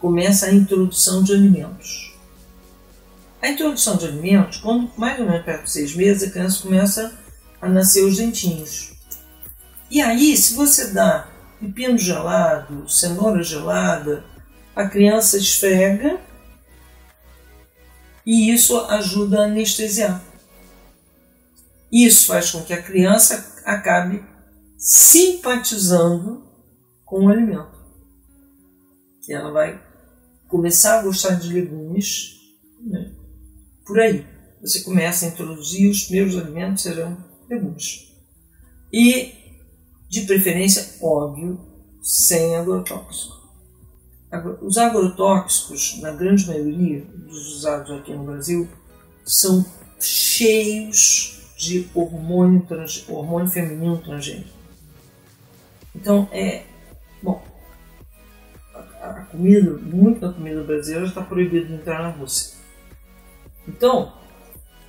começa 0.00 0.46
a 0.46 0.54
introdução 0.54 1.22
de 1.22 1.32
alimentos. 1.32 2.18
A 3.40 3.48
introdução 3.48 3.96
de 3.96 4.06
alimentos, 4.06 4.58
quando 4.58 4.90
mais 4.96 5.18
ou 5.20 5.26
menos 5.26 5.44
perto 5.44 5.64
de 5.64 5.70
seis 5.70 5.94
meses, 5.94 6.28
a 6.28 6.32
criança 6.32 6.62
começa 6.62 7.18
a 7.60 7.68
nascer 7.68 8.04
os 8.04 8.16
dentinhos. 8.16 8.92
E 9.90 10.00
aí, 10.00 10.36
se 10.36 10.54
você 10.54 10.92
dá 10.92 11.28
pepino 11.60 11.98
gelado, 11.98 12.88
cenoura 12.88 13.42
gelada, 13.42 14.24
a 14.74 14.86
criança 14.86 15.36
esfrega 15.36 16.18
e 18.24 18.52
isso 18.52 18.78
ajuda 18.86 19.40
a 19.40 19.44
anestesiar. 19.44 20.22
Isso 21.92 22.26
faz 22.26 22.50
com 22.50 22.62
que 22.62 22.72
a 22.72 22.82
criança 22.82 23.54
acabe 23.64 24.24
simpatizando 24.78 26.44
com 27.04 27.26
o 27.26 27.28
alimento. 27.28 27.78
E 29.28 29.34
ela 29.34 29.50
vai 29.50 29.80
começar 30.50 30.98
a 30.98 31.02
gostar 31.02 31.34
de 31.34 31.52
legumes 31.52 32.40
né? 32.80 33.12
por 33.86 33.98
aí. 33.98 34.26
Você 34.60 34.82
começa 34.82 35.24
a 35.24 35.28
introduzir 35.28 35.90
os 35.90 36.04
primeiros 36.04 36.36
alimentos 36.36 36.82
serão 36.82 37.16
legumes. 37.48 38.12
E 38.92 39.32
de 40.08 40.22
preferência, 40.22 40.96
óbvio, 41.00 41.58
sem 42.02 42.56
agrotóxico. 42.56 43.40
Os 44.62 44.76
agrotóxicos, 44.76 46.00
na 46.00 46.12
grande 46.12 46.46
maioria 46.46 47.04
dos 47.04 47.56
usados 47.56 47.90
aqui 47.90 48.12
no 48.12 48.24
Brasil, 48.24 48.68
são 49.24 49.64
cheios 49.98 51.52
de 51.56 51.88
hormônio, 51.94 52.66
hormônio 53.08 53.50
feminino 53.50 53.98
transgênico. 53.98 54.50
Então, 55.94 56.28
é. 56.32 56.64
Bom, 57.22 57.42
a, 59.00 59.24
comida, 59.24 59.78
muito 59.78 60.20
da 60.20 60.32
comida 60.32 60.62
brasileira 60.62 61.06
está 61.06 61.22
proibida 61.22 61.66
de 61.66 61.74
entrar 61.74 62.02
na 62.02 62.10
Rússia. 62.10 62.58
Então, 63.66 64.12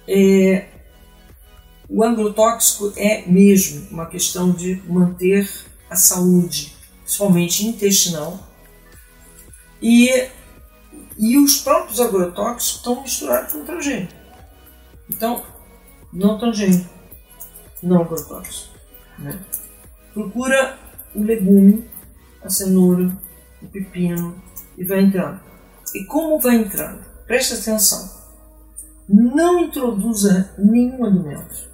é, 0.08 0.67
o 1.89 2.04
agrotóxico 2.04 2.93
é 2.97 3.26
mesmo 3.28 3.88
uma 3.91 4.06
questão 4.06 4.52
de 4.52 4.82
manter 4.88 5.50
a 5.89 5.95
saúde, 5.95 6.76
principalmente 7.04 7.65
intestinal, 7.65 8.39
e 9.82 10.30
E 11.17 11.38
os 11.38 11.58
próprios 11.58 12.00
agrotóxicos 12.00 12.78
estão 12.78 13.02
misturados 13.02 13.54
com 13.54 13.65
transgênico. 13.65 14.13
Então, 15.10 15.43
não 16.12 16.38
transgênico, 16.39 16.89
não 17.84 18.02
agrotóxico. 18.02 18.74
Né? 19.19 19.39
Procura 20.13 20.80
o 21.13 21.21
legume, 21.21 21.86
a 22.41 22.50
cenoura, 22.50 23.12
o 23.62 23.67
pepino 23.67 24.41
e 24.78 24.84
vai 24.84 25.02
entrando. 25.02 25.39
E 25.93 26.06
como 26.06 26.39
vai 26.39 26.56
entrando? 26.56 27.04
Preste 27.26 27.54
atenção. 27.54 28.10
Não 29.08 29.60
introduza 29.60 30.54
nenhum 30.58 31.04
alimento. 31.04 31.69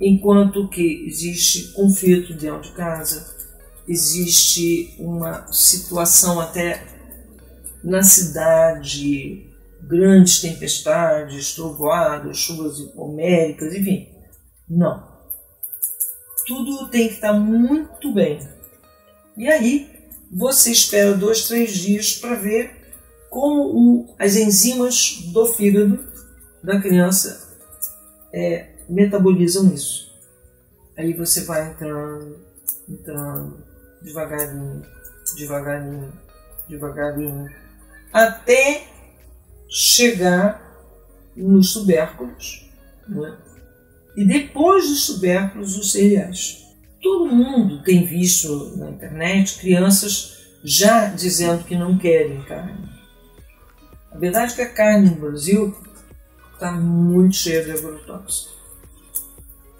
Enquanto 0.00 0.68
que 0.68 1.04
existe 1.06 1.72
conflito 1.72 2.32
dentro 2.32 2.62
de 2.62 2.72
casa, 2.72 3.36
existe 3.86 4.94
uma 4.98 5.50
situação 5.52 6.40
até 6.40 6.82
na 7.82 8.02
cidade, 8.02 9.46
grandes 9.82 10.40
tempestades, 10.40 11.54
trovoadas, 11.54 12.38
chuvas 12.38 12.78
homéricas, 12.96 13.74
enfim. 13.74 14.08
Não. 14.68 15.06
Tudo 16.46 16.88
tem 16.88 17.08
que 17.08 17.14
estar 17.14 17.32
muito 17.32 18.12
bem. 18.12 18.40
E 19.36 19.48
aí 19.48 19.97
você 20.30 20.70
espera 20.70 21.14
dois, 21.14 21.48
três 21.48 21.72
dias 21.72 22.14
para 22.14 22.34
ver 22.34 22.78
como 23.30 23.62
o, 23.62 24.14
as 24.18 24.36
enzimas 24.36 25.22
do 25.32 25.46
fígado 25.46 26.06
da 26.62 26.80
criança 26.80 27.56
é, 28.32 28.70
metabolizam 28.88 29.72
isso. 29.72 30.08
Aí 30.96 31.12
você 31.12 31.44
vai 31.44 31.70
entrando, 31.70 32.38
entrando, 32.88 33.64
devagarinho, 34.02 34.82
devagarinho, 35.36 36.12
devagarinho, 36.68 37.50
até 38.12 38.86
chegar 39.68 40.66
nos 41.36 41.72
tubérculos, 41.72 42.68
né? 43.06 43.36
e 44.16 44.24
depois 44.26 44.88
dos 44.88 45.06
tubérculos, 45.06 45.76
os 45.76 45.92
cereais. 45.92 46.67
Todo 47.02 47.32
mundo 47.32 47.82
tem 47.82 48.04
visto 48.04 48.76
na 48.76 48.90
internet 48.90 49.58
crianças 49.58 50.38
já 50.64 51.06
dizendo 51.06 51.64
que 51.64 51.76
não 51.76 51.96
querem 51.98 52.42
carne. 52.42 52.88
A 54.10 54.18
verdade 54.18 54.52
é 54.52 54.56
que 54.56 54.62
a 54.62 54.72
carne 54.72 55.10
no 55.10 55.16
Brasil 55.16 55.76
está 56.52 56.72
muito 56.72 57.36
cheia 57.36 57.64
de 57.64 57.70
agrotóxicos. 57.72 58.56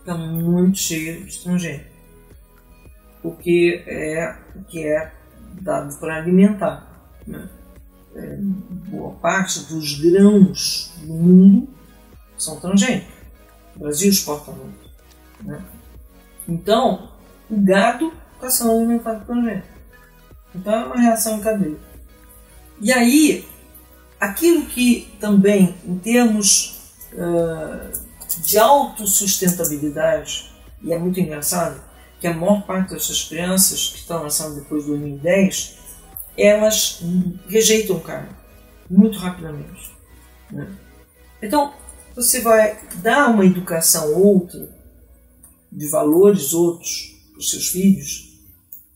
Está 0.00 0.16
muito 0.16 0.78
cheia 0.78 1.20
de 1.20 1.28
estrangeiros 1.28 1.98
porque 3.22 3.82
é 3.86 4.36
o 4.54 4.64
que 4.64 4.86
é 4.86 5.12
dado 5.60 5.94
para 5.98 6.16
alimentar. 6.16 7.10
Né? 7.26 7.48
É, 8.14 8.36
boa 8.88 9.14
parte 9.16 9.60
dos 9.66 10.00
grãos 10.00 10.92
do 11.02 11.14
mundo 11.14 11.68
são 12.36 12.58
transgênicos. 12.58 13.14
O 13.76 13.80
Brasil 13.80 14.10
exporta 14.10 14.52
muito. 14.52 14.90
Né? 15.42 15.62
Então, 16.48 17.10
o 17.50 17.60
gado 17.60 18.12
está 18.34 18.48
sendo 18.48 18.72
alimentado 18.72 19.24
transgênico. 19.26 19.68
Então 20.54 20.72
é 20.72 20.84
uma 20.86 20.96
reação 20.96 21.36
em 21.36 21.40
cadeia. 21.40 21.76
E 22.80 22.92
aí, 22.92 23.46
aquilo 24.18 24.64
que 24.66 25.12
também, 25.20 25.74
em 25.84 25.98
termos 25.98 26.96
uh, 27.12 27.92
de 28.40 28.58
autossustentabilidade, 28.58 30.50
e 30.82 30.92
é 30.92 30.98
muito 30.98 31.20
engraçado, 31.20 31.82
que 32.20 32.26
a 32.26 32.34
maior 32.34 32.62
parte 32.62 32.94
dessas 32.94 33.24
crianças 33.24 33.88
que 33.88 33.98
estão 33.98 34.22
nascendo 34.22 34.56
depois 34.56 34.84
de 34.84 34.90
2010, 34.90 35.76
elas 36.36 37.02
rejeitam 37.48 38.00
carne 38.00 38.30
muito 38.90 39.18
rapidamente. 39.18 39.90
Né? 40.50 40.68
Então, 41.42 41.72
você 42.14 42.40
vai 42.40 42.78
dar 42.96 43.28
uma 43.30 43.44
educação 43.44 44.14
outra, 44.14 44.68
de 45.70 45.88
valores 45.88 46.52
outros 46.52 47.16
para 47.30 47.38
os 47.38 47.50
seus 47.50 47.68
filhos, 47.68 48.40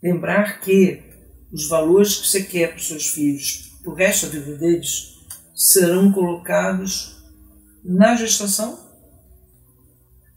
lembrar 0.03 0.61
que 0.61 1.03
os 1.53 1.69
valores 1.69 2.17
que 2.17 2.29
você 2.29 2.43
quer 2.43 2.69
para 2.69 2.79
os 2.79 2.89
seus 2.89 3.09
filhos, 3.09 3.73
para 3.83 3.93
o 3.93 3.95
resto 3.95 4.27
da 4.27 4.33
vida 4.33 4.57
deles, 4.57 5.19
serão 5.55 6.11
colocados 6.13 7.23
na 7.85 8.17
gestação 8.17 8.79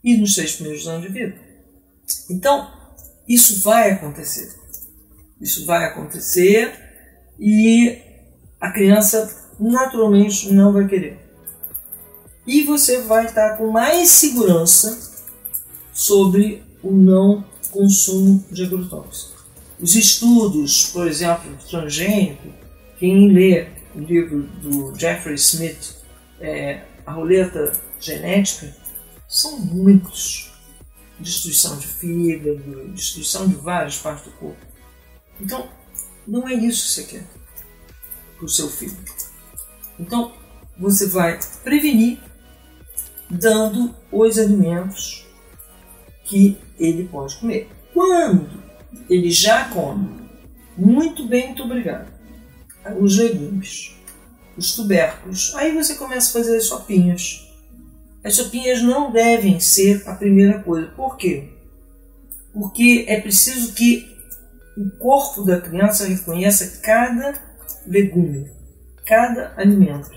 e 0.04 0.16
nos 0.16 0.34
seis 0.34 0.54
primeiros 0.54 0.86
anos 0.86 1.06
de 1.06 1.12
vida. 1.12 1.36
Então, 2.30 2.70
isso 3.28 3.62
vai 3.62 3.90
acontecer. 3.90 4.54
Isso 5.40 5.66
vai 5.66 5.84
acontecer 5.84 6.72
e 7.38 7.98
a 8.60 8.70
criança 8.70 9.50
naturalmente 9.58 10.52
não 10.52 10.72
vai 10.72 10.86
querer. 10.86 11.18
E 12.46 12.62
você 12.62 13.00
vai 13.02 13.26
estar 13.26 13.56
com 13.56 13.70
mais 13.70 14.10
segurança 14.10 15.05
sobre 15.96 16.62
o 16.82 16.92
não 16.92 17.42
consumo 17.70 18.44
de 18.52 18.64
agrotóxicos. 18.64 19.46
Os 19.80 19.94
estudos, 19.94 20.90
por 20.90 21.08
exemplo, 21.08 21.50
transgênico, 21.70 22.52
quem 22.98 23.32
lê 23.32 23.68
o 23.94 24.00
livro 24.00 24.42
do 24.42 24.94
Jeffrey 24.94 25.36
Smith, 25.36 25.96
é, 26.38 26.82
A 27.06 27.12
Roleta 27.12 27.72
Genética, 27.98 28.76
são 29.26 29.58
muitos 29.58 30.52
destruição 31.18 31.78
de 31.78 31.86
fígado, 31.86 32.88
destruição 32.88 33.48
de 33.48 33.54
várias 33.54 33.96
partes 33.96 34.26
do 34.26 34.32
corpo. 34.32 34.66
Então, 35.40 35.66
não 36.28 36.46
é 36.46 36.52
isso 36.52 36.84
que 36.84 36.92
você 36.92 37.02
quer 37.04 37.26
para 38.36 38.44
o 38.44 38.48
seu 38.50 38.68
filho. 38.68 38.96
Então, 39.98 40.30
você 40.78 41.06
vai 41.06 41.38
prevenir 41.64 42.20
dando 43.30 43.96
os 44.12 44.38
alimentos 44.38 45.25
que 46.26 46.58
ele 46.78 47.08
pode 47.08 47.36
comer. 47.36 47.68
Quando 47.94 48.48
ele 49.08 49.30
já 49.30 49.68
come, 49.70 50.08
muito 50.76 51.26
bem, 51.26 51.46
muito 51.46 51.62
obrigado, 51.62 52.12
os 53.00 53.16
legumes, 53.16 53.96
os 54.56 54.74
tubérculos, 54.74 55.54
aí 55.56 55.74
você 55.74 55.94
começa 55.94 56.30
a 56.30 56.42
fazer 56.42 56.56
as 56.56 56.64
sopinhas 56.64 57.46
as 58.26 58.34
sopinhas 58.34 58.82
não 58.82 59.12
devem 59.12 59.60
ser 59.60 60.02
a 60.04 60.12
primeira 60.12 60.58
coisa. 60.58 60.88
Por 60.88 61.16
quê? 61.16 61.48
Porque 62.52 63.04
é 63.06 63.20
preciso 63.20 63.72
que 63.72 64.04
o 64.76 64.90
corpo 64.98 65.44
da 65.44 65.60
criança 65.60 66.08
reconheça 66.08 66.80
cada 66.82 67.40
legume, 67.86 68.50
cada 69.06 69.54
alimento. 69.56 70.10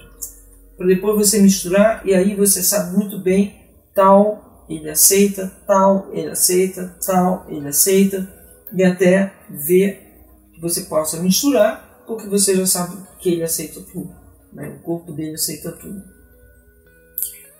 Para 0.75 0.87
depois 0.87 1.17
você 1.17 1.39
misturar 1.39 2.01
e 2.03 2.15
aí 2.15 2.33
você 2.33 2.63
sabe 2.63 2.97
muito 2.97 3.19
bem 3.19 3.61
tal 3.93 4.48
ele 4.69 4.89
aceita, 4.89 5.51
tal 5.65 6.07
ele 6.11 6.29
aceita, 6.29 6.95
tal 7.05 7.45
ele 7.49 7.67
aceita 7.67 8.31
e 8.71 8.83
até 8.83 9.33
ver 9.49 10.07
que 10.53 10.61
você 10.61 10.83
possa 10.83 11.19
misturar 11.21 12.03
porque 12.05 12.27
você 12.27 12.55
já 12.55 12.65
sabe 12.65 12.97
que 13.19 13.29
ele 13.29 13.43
aceita 13.43 13.81
tudo. 13.81 14.15
Né? 14.53 14.69
O 14.69 14.83
corpo 14.83 15.11
dele 15.11 15.33
aceita 15.33 15.71
tudo. 15.71 16.03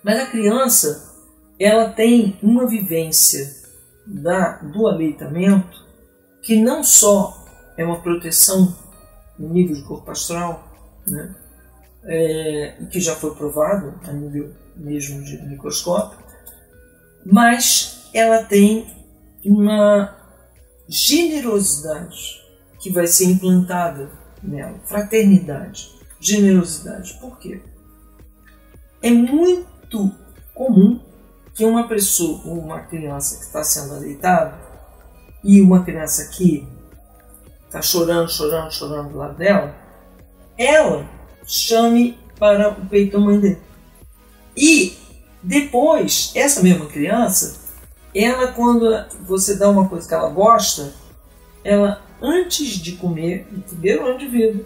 Mas 0.02 0.18
a 0.18 0.26
criança, 0.26 1.14
ela 1.58 1.90
tem 1.90 2.38
uma 2.42 2.66
vivência 2.66 3.54
da, 4.06 4.56
do 4.58 4.86
aleitamento 4.86 5.78
que 6.42 6.56
não 6.56 6.82
só 6.82 7.44
é 7.76 7.84
uma 7.84 8.00
proteção 8.00 8.76
no 9.38 9.48
nível 9.50 9.76
de 9.76 9.82
corpo 9.82 10.10
astral, 10.10 10.68
né, 11.06 11.34
é, 12.04 12.76
que 12.90 13.00
já 13.00 13.14
foi 13.14 13.34
provado 13.34 13.94
a 14.04 14.12
nível 14.12 14.50
mesmo 14.76 15.22
de 15.22 15.40
microscópio, 15.46 16.18
mas 17.24 18.08
ela 18.12 18.42
tem 18.44 18.86
uma 19.44 20.16
generosidade 20.88 22.40
que 22.78 22.90
vai 22.90 23.06
ser 23.06 23.26
implantada 23.26 24.10
nela, 24.42 24.78
fraternidade, 24.84 25.90
generosidade. 26.18 27.14
Por 27.20 27.38
quê? 27.38 27.60
É 29.02 29.10
muito 29.10 30.10
comum 30.54 31.00
que 31.54 31.64
uma 31.64 31.86
pessoa, 31.88 32.40
uma 32.44 32.80
criança 32.80 33.36
que 33.36 33.44
está 33.44 33.62
sendo 33.62 33.94
aleitada 33.94 34.58
e 35.42 35.60
uma 35.60 35.84
criança 35.84 36.28
que 36.28 36.66
está 37.66 37.80
chorando, 37.80 38.30
chorando, 38.30 38.72
chorando 38.72 39.10
do 39.10 39.18
lado 39.18 39.36
dela, 39.36 39.74
ela 40.56 41.08
chame 41.46 42.18
para 42.38 42.70
o 42.70 42.86
peito 42.86 43.12
da 43.12 43.24
mãe 43.24 43.38
dele. 43.38 43.60
E 44.56 44.99
depois, 45.42 46.32
essa 46.34 46.62
mesma 46.62 46.86
criança, 46.86 47.60
ela 48.14 48.48
quando 48.48 49.06
você 49.26 49.56
dá 49.56 49.68
uma 49.68 49.88
coisa 49.88 50.06
que 50.06 50.14
ela 50.14 50.28
gosta, 50.30 50.92
ela 51.64 52.02
antes 52.20 52.68
de 52.68 52.92
comer, 52.92 53.46
no 53.50 53.62
primeiro 53.62 54.06
ano 54.06 54.18
de 54.18 54.28
vida, 54.28 54.64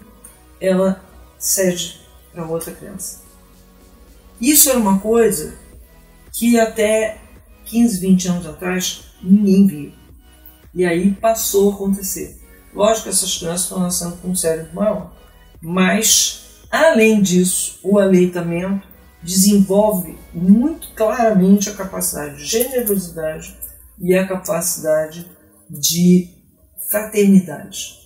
ela 0.59 1.01
cede 1.37 2.01
para 2.33 2.45
outra 2.45 2.73
criança. 2.73 3.23
Isso 4.39 4.69
era 4.69 4.79
uma 4.79 4.99
coisa 4.99 5.57
que 6.33 6.59
até 6.59 7.19
15, 7.65 7.99
20 7.99 8.27
anos 8.27 8.45
atrás 8.45 9.05
ninguém 9.21 9.67
via. 9.67 9.93
E 10.73 10.85
aí 10.85 11.11
passou 11.11 11.71
a 11.71 11.75
acontecer. 11.75 12.37
Lógico 12.73 13.03
que 13.03 13.09
essas 13.09 13.37
crianças 13.37 13.61
estão 13.61 13.79
nascendo 13.79 14.17
com 14.17 14.29
um 14.29 14.35
cérebro 14.35 14.75
maior, 14.75 15.13
mas 15.61 16.45
Além 16.75 17.21
disso, 17.21 17.79
o 17.83 17.97
aleitamento 17.97 18.85
desenvolve 19.25 20.17
muito 20.31 20.93
claramente 20.93 21.69
a 21.69 21.73
capacidade 21.73 22.37
de 22.37 22.45
generosidade 22.45 23.57
e 23.99 24.15
a 24.15 24.27
capacidade 24.27 25.29
de 25.67 26.29
fraternidade. 26.89 28.05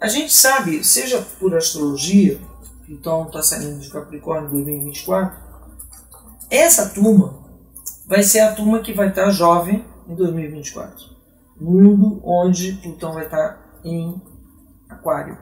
A 0.00 0.06
gente 0.06 0.32
sabe, 0.32 0.84
seja 0.84 1.20
por 1.40 1.56
astrologia, 1.56 2.40
então 2.88 3.26
está 3.26 3.42
saindo 3.42 3.80
de 3.80 3.90
Capricórnio 3.90 4.50
2024, 4.50 5.36
essa 6.48 6.90
turma 6.90 7.42
vai 8.06 8.22
ser 8.22 8.40
a 8.40 8.54
turma 8.54 8.80
que 8.80 8.92
vai 8.92 9.08
estar 9.08 9.30
jovem 9.30 9.84
em 10.06 10.14
2024. 10.14 11.12
Mundo 11.60 12.20
onde 12.24 12.74
Plutão 12.74 13.12
vai 13.12 13.24
estar 13.24 13.80
em 13.84 14.20
Aquário. 14.88 15.38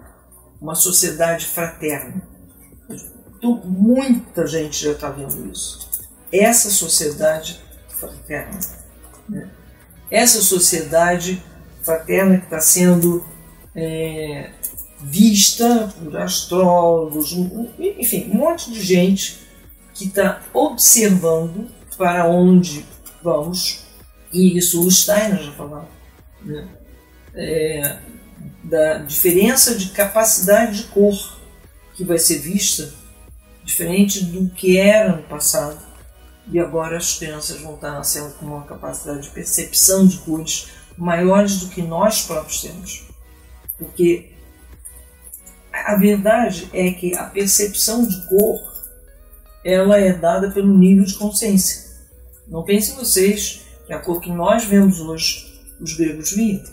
Uma 0.61 0.75
sociedade 0.75 1.47
fraterna. 1.47 2.30
Muita 3.43 4.47
gente 4.47 4.85
já 4.85 4.93
está 4.93 5.11
vendo 5.11 5.51
isso. 5.51 5.89
Essa 6.33 6.71
sociedade 6.71 7.61
fraterna. 7.89 8.61
Né? 9.29 9.51
Essa 10.11 10.43
sociedade 10.43 11.43
fraterna 11.83 12.39
que 12.39 12.45
está 12.45 12.61
sendo 12.61 13.25
é, 13.75 14.51
vista 15.01 15.93
por 15.99 16.17
astrólogos, 16.17 17.33
enfim, 17.79 18.31
um 18.33 18.37
monte 18.37 18.71
de 18.71 18.83
gente 18.83 19.41
que 19.95 20.07
está 20.07 20.43
observando 20.53 21.71
para 21.97 22.27
onde 22.27 22.85
vamos, 23.23 23.85
e 24.33 24.57
isso 24.57 24.87
o 24.87 24.91
Steiner 24.91 25.43
já 25.43 25.53
falava, 25.53 25.89
né? 26.43 26.69
é, 27.35 27.99
da 28.65 28.99
diferença 28.99 29.75
de 29.75 29.91
capacidade 29.91 30.83
de 30.83 30.85
cor 30.85 31.39
que 31.95 32.05
vai 32.05 32.19
ser 32.19 32.39
vista, 32.39 32.93
diferente 33.71 34.25
do 34.25 34.51
que 34.51 34.77
era 34.77 35.17
no 35.17 35.23
passado, 35.23 35.79
e 36.51 36.59
agora 36.59 36.97
as 36.97 37.17
crianças 37.17 37.61
vão 37.61 37.75
estar 37.75 37.93
nascendo 37.93 38.35
com 38.35 38.47
uma 38.47 38.65
capacidade 38.65 39.23
de 39.23 39.31
percepção 39.31 40.07
de 40.07 40.19
cores 40.19 40.69
maiores 40.99 41.61
do 41.61 41.69
que 41.69 41.81
nós 41.81 42.23
próprios 42.23 42.61
temos. 42.61 43.07
Porque 43.79 44.33
a 45.73 45.95
verdade 45.97 46.69
é 46.73 46.91
que 46.91 47.15
a 47.15 47.25
percepção 47.25 48.05
de 48.05 48.27
cor 48.27 48.61
ela 49.65 49.99
é 49.99 50.13
dada 50.13 50.51
pelo 50.51 50.77
nível 50.77 51.05
de 51.05 51.15
consciência. 51.15 51.91
Não 52.49 52.65
pensem 52.65 52.97
vocês 52.97 53.61
que 53.87 53.93
a 53.93 54.01
cor 54.01 54.21
que 54.21 54.33
nós 54.33 54.65
vemos 54.65 54.99
hoje, 54.99 55.63
os 55.81 55.95
gregos 55.95 56.33
viam. 56.33 56.65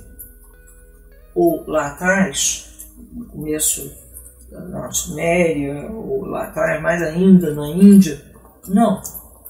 Ou 1.36 1.64
lá 1.68 1.88
atrás, 1.88 2.88
no 3.14 3.26
começo 3.26 4.07
da 4.50 4.92
Suméria, 4.92 5.92
ou 5.92 6.26
lá 6.26 6.46
atrás, 6.46 6.82
mais 6.82 7.02
ainda 7.02 7.54
na 7.54 7.68
Índia. 7.68 8.22
Não. 8.68 9.02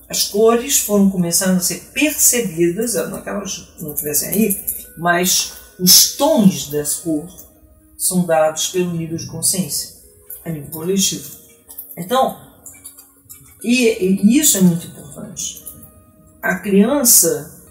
As 0.10 0.24
cores 0.24 0.80
foram 0.80 1.10
começando 1.10 1.58
a 1.58 1.60
ser 1.60 1.92
percebidas, 1.94 2.94
não 3.10 3.22
que 3.22 3.30
elas 3.30 3.74
não 3.80 3.94
estivessem 3.94 4.30
aí, 4.30 4.66
mas 4.98 5.54
os 5.80 6.16
tons 6.16 6.70
dessa 6.70 7.02
cor 7.04 7.28
são 7.98 8.26
dados 8.26 8.70
pelo 8.70 8.92
nível 8.92 9.18
de 9.18 9.28
consciência, 9.28 9.98
a 10.46 10.50
nível 10.50 10.70
coletivo. 10.72 11.30
Então, 11.98 12.38
e, 13.64 13.88
e 14.02 14.40
isso 14.40 14.58
é 14.58 14.62
muito 14.62 14.88
importante. 14.88 15.66
A 16.42 16.60
criança, 16.60 17.66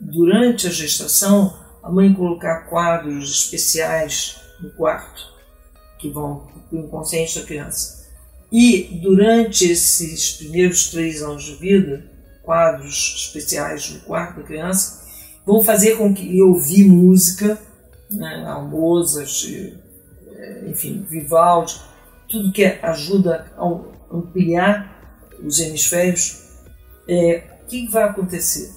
durante 0.00 0.68
a 0.68 0.70
gestação, 0.70 1.54
a 1.82 1.90
mãe 1.90 2.14
colocar 2.14 2.68
quadros 2.68 3.30
especiais 3.30 4.36
no 4.60 4.70
quarto, 4.70 5.31
que 6.02 6.10
vão 6.10 6.46
para 6.68 6.78
o 6.78 6.84
inconsciente 6.84 7.38
da 7.38 7.46
criança. 7.46 8.02
E 8.50 9.00
durante 9.00 9.70
esses 9.70 10.32
primeiros 10.32 10.90
três 10.90 11.22
anos 11.22 11.44
de 11.44 11.54
vida, 11.54 12.04
quadros 12.42 13.14
especiais 13.16 13.88
no 13.90 14.00
quarto 14.00 14.40
da 14.40 14.46
criança, 14.46 15.06
vão 15.46 15.62
fazer 15.62 15.96
com 15.96 16.12
que 16.12 16.42
ouvir 16.42 16.84
música 16.84 17.58
né, 18.10 18.44
é, 20.36 20.68
enfim, 20.68 21.06
Vivaldi, 21.08 21.80
tudo 22.28 22.52
que 22.52 22.64
ajuda 22.64 23.46
a 23.56 24.14
ampliar 24.14 25.28
os 25.42 25.60
hemisférios, 25.60 26.42
é, 27.08 27.44
o 27.62 27.66
que 27.66 27.88
vai 27.88 28.04
acontecer? 28.04 28.70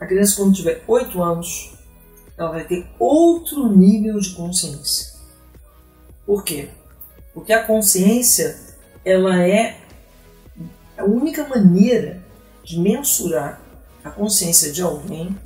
A 0.00 0.06
criança, 0.06 0.36
quando 0.36 0.54
tiver 0.54 0.82
8 0.86 1.22
anos, 1.22 1.72
ela 2.36 2.50
vai 2.50 2.64
ter 2.64 2.86
outro 2.98 3.68
nível 3.76 4.18
de 4.18 4.30
consciência. 4.30 5.11
Por 6.26 6.44
quê? 6.44 6.68
Porque 7.34 7.52
a 7.52 7.64
consciência 7.64 8.58
ela 9.04 9.42
é 9.42 9.78
a 10.96 11.04
única 11.04 11.48
maneira 11.48 12.22
de 12.62 12.78
mensurar 12.78 13.60
a 14.04 14.10
consciência 14.10 14.72
de 14.72 14.82
alguém 14.82 15.36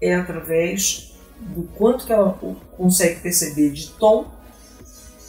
é 0.00 0.14
através 0.14 1.12
do 1.38 1.62
quanto 1.74 2.06
que 2.06 2.12
ela 2.12 2.38
consegue 2.76 3.20
perceber 3.20 3.70
de 3.70 3.88
tom 3.90 4.30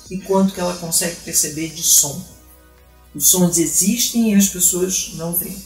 e 0.09 0.19
quanto 0.19 0.53
que 0.53 0.59
ela 0.59 0.75
consegue 0.75 1.15
perceber 1.17 1.69
de 1.69 1.83
som. 1.83 2.21
Os 3.13 3.29
sons 3.29 3.57
existem 3.57 4.33
e 4.33 4.35
as 4.35 4.49
pessoas 4.49 5.13
não 5.15 5.33
veem. 5.33 5.61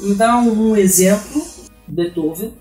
Vou 0.00 0.14
dar 0.14 0.38
um 0.38 0.76
exemplo, 0.76 1.46
Beethoven, 1.86 2.54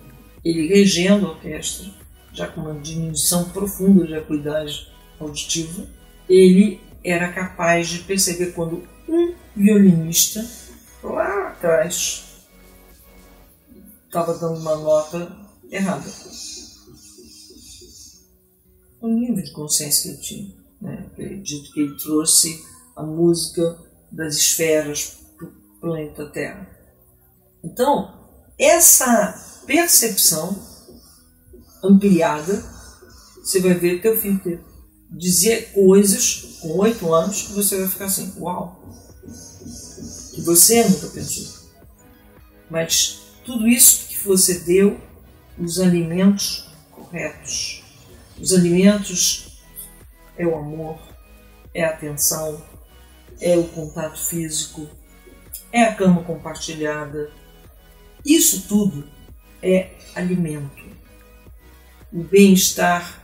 ele 0.43 0.67
regendo 0.67 1.27
a 1.27 1.29
orquestra, 1.31 1.87
já 2.33 2.47
com 2.47 2.61
uma 2.61 2.79
diminuição 2.79 3.49
profunda 3.49 4.05
de 4.05 4.15
acuidade 4.15 4.90
auditiva, 5.23 5.87
ele 6.29 6.79
era 7.03 7.31
capaz 7.31 7.89
de 7.89 7.99
perceber 7.99 8.53
quando 8.53 8.87
um 9.07 9.33
violinista 9.55 10.45
lá 11.03 11.49
atrás 11.49 12.45
estava 14.07 14.33
dando 14.35 14.59
uma 14.59 14.75
nota 14.75 15.35
errada 15.69 16.05
o 19.01 19.07
nível 19.07 19.43
de 19.43 19.51
consciência 19.51 20.03
que 20.03 20.09
ele 20.09 20.21
tinha. 20.21 20.55
Né? 20.79 21.07
Acredito 21.11 21.73
que 21.73 21.81
ele 21.81 21.97
trouxe 21.97 22.63
a 22.95 23.03
música 23.03 23.77
das 24.11 24.35
esferas 24.35 25.17
para 25.37 25.47
o 25.47 25.51
planeta 25.81 26.29
Terra. 26.29 26.69
Então, 27.63 28.29
essa 28.57 29.63
percepção 29.65 30.55
ampliada, 31.83 32.63
você 33.43 33.59
vai 33.59 33.73
ver 33.73 34.01
teu 34.01 34.19
filho 34.19 34.39
ter, 34.39 34.63
dizer 35.11 35.71
coisas 35.73 36.57
com 36.61 36.79
oito 36.79 37.13
anos 37.13 37.43
que 37.43 37.53
você 37.53 37.79
vai 37.79 37.87
ficar 37.87 38.05
assim, 38.05 38.33
uau, 38.37 38.81
que 40.33 40.41
você 40.41 40.87
nunca 40.87 41.07
pensou. 41.07 41.61
Mas 42.69 43.21
tudo 43.45 43.67
isso 43.67 44.07
que 44.07 44.17
você 44.23 44.59
deu 44.59 44.99
os 45.59 45.79
alimentos 45.79 46.69
corretos 46.91 47.81
os 48.41 48.53
alimentos 48.53 49.61
é 50.35 50.47
o 50.47 50.55
amor, 50.55 50.99
é 51.75 51.83
a 51.83 51.91
atenção, 51.91 52.59
é 53.39 53.55
o 53.55 53.65
contato 53.65 54.17
físico, 54.17 54.89
é 55.71 55.83
a 55.83 55.93
cama 55.93 56.23
compartilhada. 56.23 57.31
Isso 58.25 58.67
tudo 58.67 59.07
é 59.61 59.91
alimento. 60.15 60.83
O 62.11 62.23
bem-estar 62.23 63.21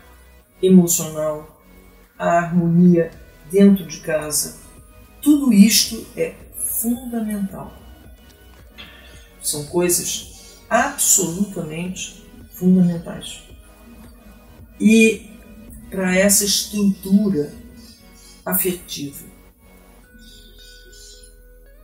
emocional, 0.61 1.56
a 2.17 2.39
harmonia 2.39 3.11
dentro 3.51 3.85
de 3.85 3.99
casa, 3.99 4.57
tudo 5.21 5.53
isto 5.53 6.05
é 6.15 6.35
fundamental. 6.57 7.73
São 9.41 9.65
coisas 9.67 10.57
absolutamente 10.69 12.25
fundamentais 12.51 13.43
e 14.79 15.29
para 15.89 16.15
essa 16.15 16.43
estrutura 16.43 17.53
afetiva. 18.45 19.25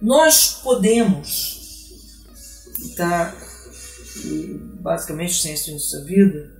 Nós 0.01 0.59
podemos, 0.61 1.93
tá, 2.97 3.33
basicamente 4.81 5.31
a 5.31 5.55
ciência 5.55 5.99
da 5.99 6.05
vida, 6.05 6.52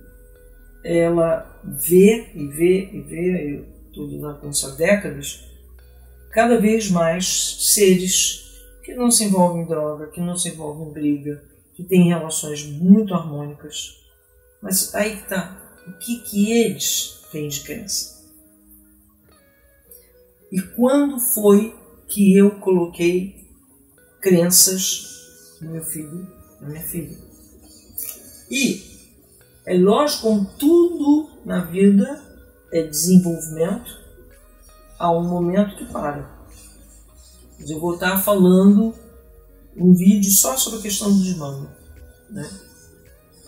ela 0.84 1.60
vê 1.64 2.30
e 2.34 2.46
vê 2.46 2.90
e 2.92 3.00
vê, 3.00 3.56
eu 3.56 3.66
estou 3.88 4.06
lidando 4.06 4.38
com 4.40 4.50
isso 4.50 4.66
há 4.66 4.70
décadas, 4.70 5.48
cada 6.30 6.60
vez 6.60 6.90
mais 6.90 7.26
seres 7.74 8.44
que 8.84 8.94
não 8.94 9.10
se 9.10 9.24
envolvem 9.24 9.62
em 9.62 9.66
droga, 9.66 10.08
que 10.08 10.20
não 10.20 10.36
se 10.36 10.50
envolvem 10.50 10.88
em 10.88 10.92
briga, 10.92 11.42
que 11.74 11.82
têm 11.82 12.08
relações 12.08 12.64
muito 12.66 13.14
harmônicas. 13.14 13.98
Mas 14.60 14.94
aí 14.94 15.16
que 15.16 15.22
está 15.22 15.60
o 15.86 15.92
que, 15.98 16.20
que 16.20 16.52
eles 16.52 17.22
têm 17.32 17.48
de 17.48 17.60
crença. 17.60 18.14
E 20.52 20.60
quando 20.60 21.18
foi 21.18 21.74
que 22.06 22.36
eu 22.36 22.60
coloquei 22.60 23.44
crenças 24.20 25.58
no 25.60 25.72
meu 25.72 25.84
filho, 25.84 26.26
na 26.60 26.68
minha 26.68 26.82
filha? 26.82 27.16
E 28.50 28.93
é 29.66 29.78
lógico, 29.78 30.22
como 30.22 30.44
tudo 30.58 31.30
na 31.44 31.64
vida 31.64 32.22
é 32.72 32.82
desenvolvimento, 32.82 33.98
há 34.98 35.10
um 35.10 35.24
momento 35.24 35.76
que 35.76 35.86
para. 35.86 36.28
Eu 37.66 37.80
vou 37.80 37.94
estar 37.94 38.18
falando 38.18 38.94
um 39.76 39.94
vídeo 39.94 40.30
só 40.30 40.56
sobre 40.56 40.80
a 40.80 40.82
questão 40.82 41.10
do 41.10 41.22
desmame. 41.22 41.68
Né? 42.30 42.48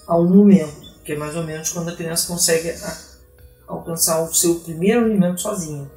Há 0.06 0.16
um 0.16 0.28
momento, 0.28 0.94
que 1.04 1.12
é 1.12 1.16
mais 1.18 1.36
ou 1.36 1.42
menos 1.42 1.70
quando 1.70 1.90
a 1.90 1.96
criança 1.96 2.28
consegue 2.28 2.74
alcançar 3.66 4.22
o 4.22 4.32
seu 4.32 4.60
primeiro 4.60 5.04
alimento 5.04 5.40
sozinha. 5.40 5.90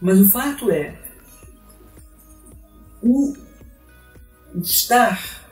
Mas 0.00 0.18
o 0.20 0.28
fato 0.28 0.70
é, 0.70 0.98
o 3.02 3.34
estar 4.56 5.44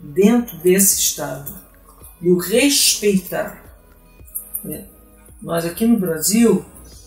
dentro 0.00 0.56
desse 0.58 1.00
estado 1.00 1.67
e 2.20 2.30
o 2.30 2.38
respeitar. 2.38 3.64
Né? 4.64 4.86
Nós 5.40 5.64
aqui 5.64 5.86
no 5.86 5.98
Brasil 5.98 6.64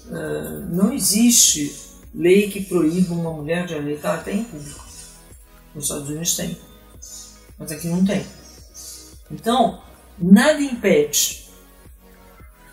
uh, 0.07 0.73
não 0.73 0.93
existe 0.93 1.75
lei 2.13 2.49
que 2.49 2.63
proíba 2.63 3.13
uma 3.13 3.31
mulher 3.31 3.65
de 3.65 3.75
aleitar 3.75 4.19
até 4.19 4.33
em 4.33 4.43
público. 4.43 4.85
Nos 5.73 5.85
Estados 5.85 6.09
Unidos 6.09 6.35
tem, 6.35 6.57
mas 7.57 7.71
aqui 7.71 7.87
não 7.87 8.05
tem. 8.05 8.25
Então, 9.29 9.81
nada 10.19 10.61
impede. 10.61 11.49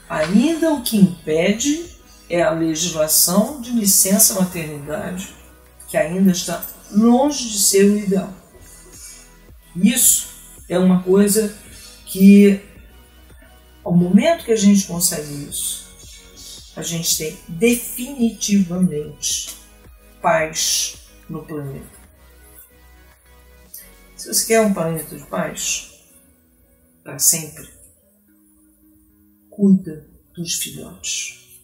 Ainda 0.09 0.72
o 0.72 0.83
que 0.83 0.96
impede 0.96 1.96
é 2.29 2.42
a 2.42 2.51
legislação 2.51 3.61
de 3.61 3.70
licença 3.70 4.40
maternidade, 4.40 5.35
que 5.88 5.96
ainda 5.96 6.33
está 6.33 6.64
longe 6.90 7.48
de 7.48 7.59
ser 7.59 7.85
o 7.85 7.98
ideal. 7.98 8.33
Isso 9.77 10.29
é 10.68 10.79
uma 10.79 11.03
coisa 11.03 11.55
que, 12.09 12.61
ao 13.85 13.94
momento 13.94 14.44
que 14.44 14.51
a 14.53 14.57
gente 14.57 14.87
consegue 14.87 15.49
isso, 15.49 15.87
a 16.75 16.83
gente 16.83 17.18
tem 17.18 17.38
definitivamente 17.49 19.55
paz 20.23 21.11
no 21.29 21.44
planeta. 21.44 21.99
Se 24.16 24.29
você 24.29 24.47
quer 24.47 24.62
um 24.62 24.73
planeta 24.73 25.14
de 25.16 25.27
paz 25.27 26.03
para 27.05 27.18
sempre, 27.18 27.68
cuida 29.51 30.09
dos 30.35 30.55
filhotes. 30.55 31.61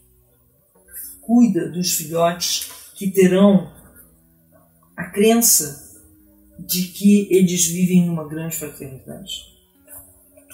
Cuida 1.20 1.70
dos 1.70 1.94
filhotes 1.94 2.70
que 2.94 3.10
terão 3.10 3.72
a 4.94 5.06
crença 5.10 5.82
de 6.58 6.88
que 6.88 7.34
eles 7.34 7.64
vivem 7.66 8.04
numa 8.06 8.28
grande 8.28 8.56
fraternidade. 8.56 9.53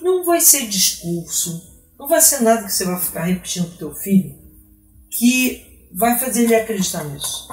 Não 0.01 0.25
vai 0.25 0.41
ser 0.41 0.67
discurso, 0.67 1.85
não 1.99 2.09
vai 2.09 2.21
ser 2.21 2.41
nada 2.41 2.65
que 2.65 2.73
você 2.73 2.85
vai 2.85 2.99
ficar 2.99 3.25
repetindo 3.25 3.67
para 3.67 3.75
o 3.75 3.79
teu 3.79 3.95
filho 3.95 4.39
que 5.11 5.89
vai 5.93 6.19
fazer 6.19 6.45
ele 6.45 6.55
acreditar 6.55 7.05
nisso. 7.05 7.49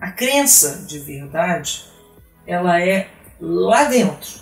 A 0.00 0.10
crença 0.10 0.84
de 0.86 0.98
verdade, 0.98 1.84
ela 2.46 2.80
é 2.80 3.08
lá 3.40 3.84
dentro 3.84 4.40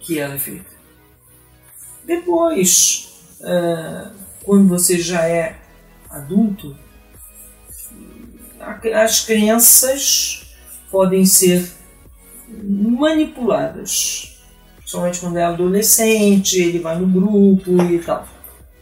que 0.00 0.18
ela 0.18 0.34
é 0.34 0.38
feita. 0.38 0.70
Depois, 2.04 3.12
uh, 3.40 4.14
quando 4.44 4.68
você 4.68 4.98
já 4.98 5.26
é 5.26 5.58
adulto, 6.08 6.78
as 8.94 9.24
crenças 9.24 10.56
podem 10.90 11.26
ser 11.26 11.70
manipuladas. 12.48 14.33
Principalmente 14.84 15.20
quando 15.20 15.38
é 15.38 15.44
adolescente, 15.44 16.60
ele 16.60 16.78
vai 16.78 16.98
no 16.98 17.06
grupo 17.06 17.82
e 17.90 17.98
tal. 18.00 18.28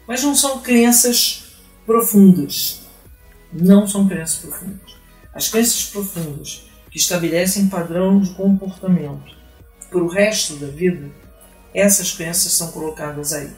Mas 0.06 0.22
não 0.22 0.34
são 0.34 0.60
crenças 0.60 1.44
profundas. 1.86 2.82
Não 3.52 3.86
são 3.86 4.08
crenças 4.08 4.38
profundas. 4.38 4.96
As 5.32 5.48
crenças 5.48 5.84
profundas 5.84 6.64
que 6.90 6.98
estabelecem 6.98 7.68
padrão 7.68 8.20
de 8.20 8.34
comportamento 8.34 9.34
para 9.88 10.02
o 10.02 10.08
resto 10.08 10.56
da 10.56 10.66
vida, 10.66 11.08
essas 11.72 12.12
crenças 12.12 12.52
são 12.52 12.72
colocadas 12.72 13.32
aí, 13.32 13.50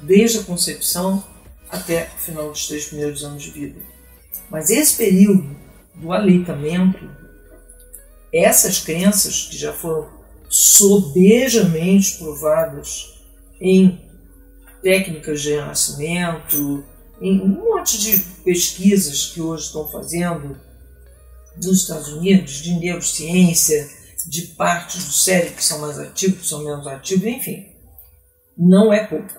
desde 0.00 0.38
a 0.38 0.42
concepção 0.42 1.24
até 1.70 2.10
o 2.16 2.20
final 2.20 2.50
dos 2.50 2.68
três 2.68 2.86
primeiros 2.86 3.24
anos 3.24 3.42
de 3.42 3.50
vida. 3.50 3.80
Mas 4.50 4.70
esse 4.70 4.96
período 4.96 5.56
do 5.94 6.12
aleitamento 6.12 7.08
essas 8.32 8.78
crenças 8.80 9.46
que 9.50 9.56
já 9.56 9.72
foram 9.72 10.17
sobejamente 10.48 12.18
provadas 12.18 13.14
em 13.60 14.00
técnicas 14.82 15.42
de 15.42 15.50
renascimento, 15.50 16.84
em 17.20 17.40
um 17.40 17.48
monte 17.48 17.98
de 17.98 18.18
pesquisas 18.44 19.26
que 19.26 19.40
hoje 19.40 19.64
estão 19.64 19.88
fazendo 19.88 20.58
nos 21.56 21.82
Estados 21.82 22.08
Unidos, 22.08 22.62
de 22.62 22.74
neurociência, 22.74 23.88
de 24.26 24.42
partes 24.48 25.04
do 25.04 25.12
cérebro 25.12 25.54
que 25.54 25.64
são 25.64 25.80
mais 25.80 25.98
ativos, 25.98 26.40
que 26.40 26.46
são 26.46 26.64
menos 26.64 26.86
ativos, 26.86 27.26
enfim. 27.26 27.66
Não 28.56 28.92
é 28.92 29.04
pouco. 29.06 29.34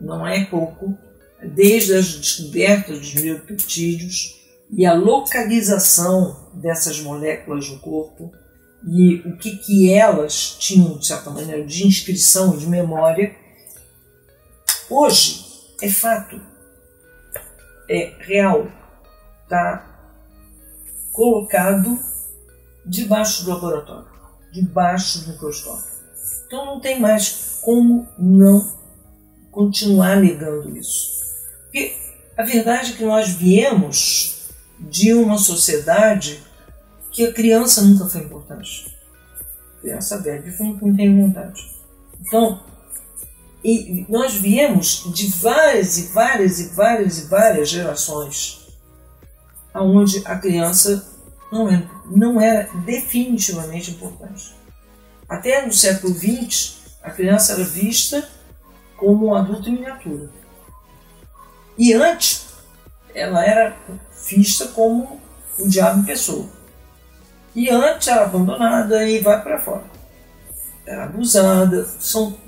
Não 0.00 0.26
é 0.26 0.44
pouco. 0.44 0.96
Desde 1.42 1.94
as 1.94 2.14
descobertas 2.14 2.98
dos 2.98 3.14
neuropeptídeos, 3.14 4.38
e 4.70 4.84
a 4.84 4.94
localização 4.94 6.50
dessas 6.54 7.00
moléculas 7.00 7.68
no 7.68 7.78
corpo 7.78 8.30
e 8.90 9.16
o 9.26 9.36
que, 9.36 9.56
que 9.58 9.92
elas 9.92 10.56
tinham, 10.58 10.96
de 10.96 11.06
certa 11.06 11.30
maneira, 11.30 11.64
de 11.64 11.86
inscrição 11.86 12.54
e 12.54 12.58
de 12.58 12.66
memória, 12.66 13.36
hoje 14.88 15.44
é 15.82 15.90
fato, 15.90 16.40
é 17.88 18.14
real, 18.20 18.66
está 19.42 19.84
colocado 21.12 21.98
debaixo 22.86 23.44
do 23.44 23.50
laboratório, 23.50 24.08
debaixo 24.52 25.20
do 25.20 25.32
microscópio. 25.32 25.84
Então 26.46 26.64
não 26.64 26.80
tem 26.80 26.98
mais 26.98 27.58
como 27.60 28.08
não 28.18 28.72
continuar 29.50 30.16
negando 30.16 30.74
isso. 30.78 31.18
Porque 31.64 31.94
a 32.38 32.42
verdade 32.42 32.92
é 32.92 32.96
que 32.96 33.04
nós 33.04 33.28
viemos 33.28 34.48
de 34.78 35.12
uma 35.12 35.36
sociedade 35.36 36.47
que 37.18 37.26
a 37.26 37.32
criança 37.32 37.82
nunca 37.82 38.06
foi 38.06 38.20
importante. 38.20 38.96
A 39.76 39.80
criança 39.80 40.18
bebe 40.18 40.54
não 40.60 40.94
tem 40.94 41.20
vontade. 41.20 41.68
Então, 42.20 42.62
e 43.64 44.06
nós 44.08 44.34
viemos 44.34 45.02
de 45.12 45.26
várias 45.26 45.98
e 45.98 46.02
várias 46.12 46.60
e 46.60 46.68
várias 46.68 47.18
e 47.18 47.26
várias 47.26 47.68
gerações 47.68 48.68
aonde 49.74 50.22
a 50.24 50.38
criança 50.38 51.08
não 51.50 51.68
era, 51.68 51.90
não 52.06 52.40
era 52.40 52.70
definitivamente 52.84 53.90
importante. 53.90 54.54
Até 55.28 55.66
no 55.66 55.72
século 55.72 56.14
XX, 56.14 56.98
a 57.02 57.10
criança 57.10 57.54
era 57.54 57.64
vista 57.64 58.28
como 58.96 59.26
um 59.26 59.34
adulto 59.34 59.68
em 59.68 59.72
miniatura. 59.72 60.30
E 61.76 61.92
antes, 61.94 62.46
ela 63.12 63.44
era 63.44 63.76
vista 64.24 64.68
como 64.68 65.20
o 65.58 65.68
diabo 65.68 65.98
em 65.98 66.04
pessoa. 66.04 66.57
E 67.58 67.68
antes 67.70 68.06
era 68.06 68.22
abandonada 68.22 69.04
e 69.08 69.18
vai 69.18 69.42
para 69.42 69.60
fora. 69.60 69.84
Era 70.86 71.06
abusada. 71.06 71.84
São 71.98 72.38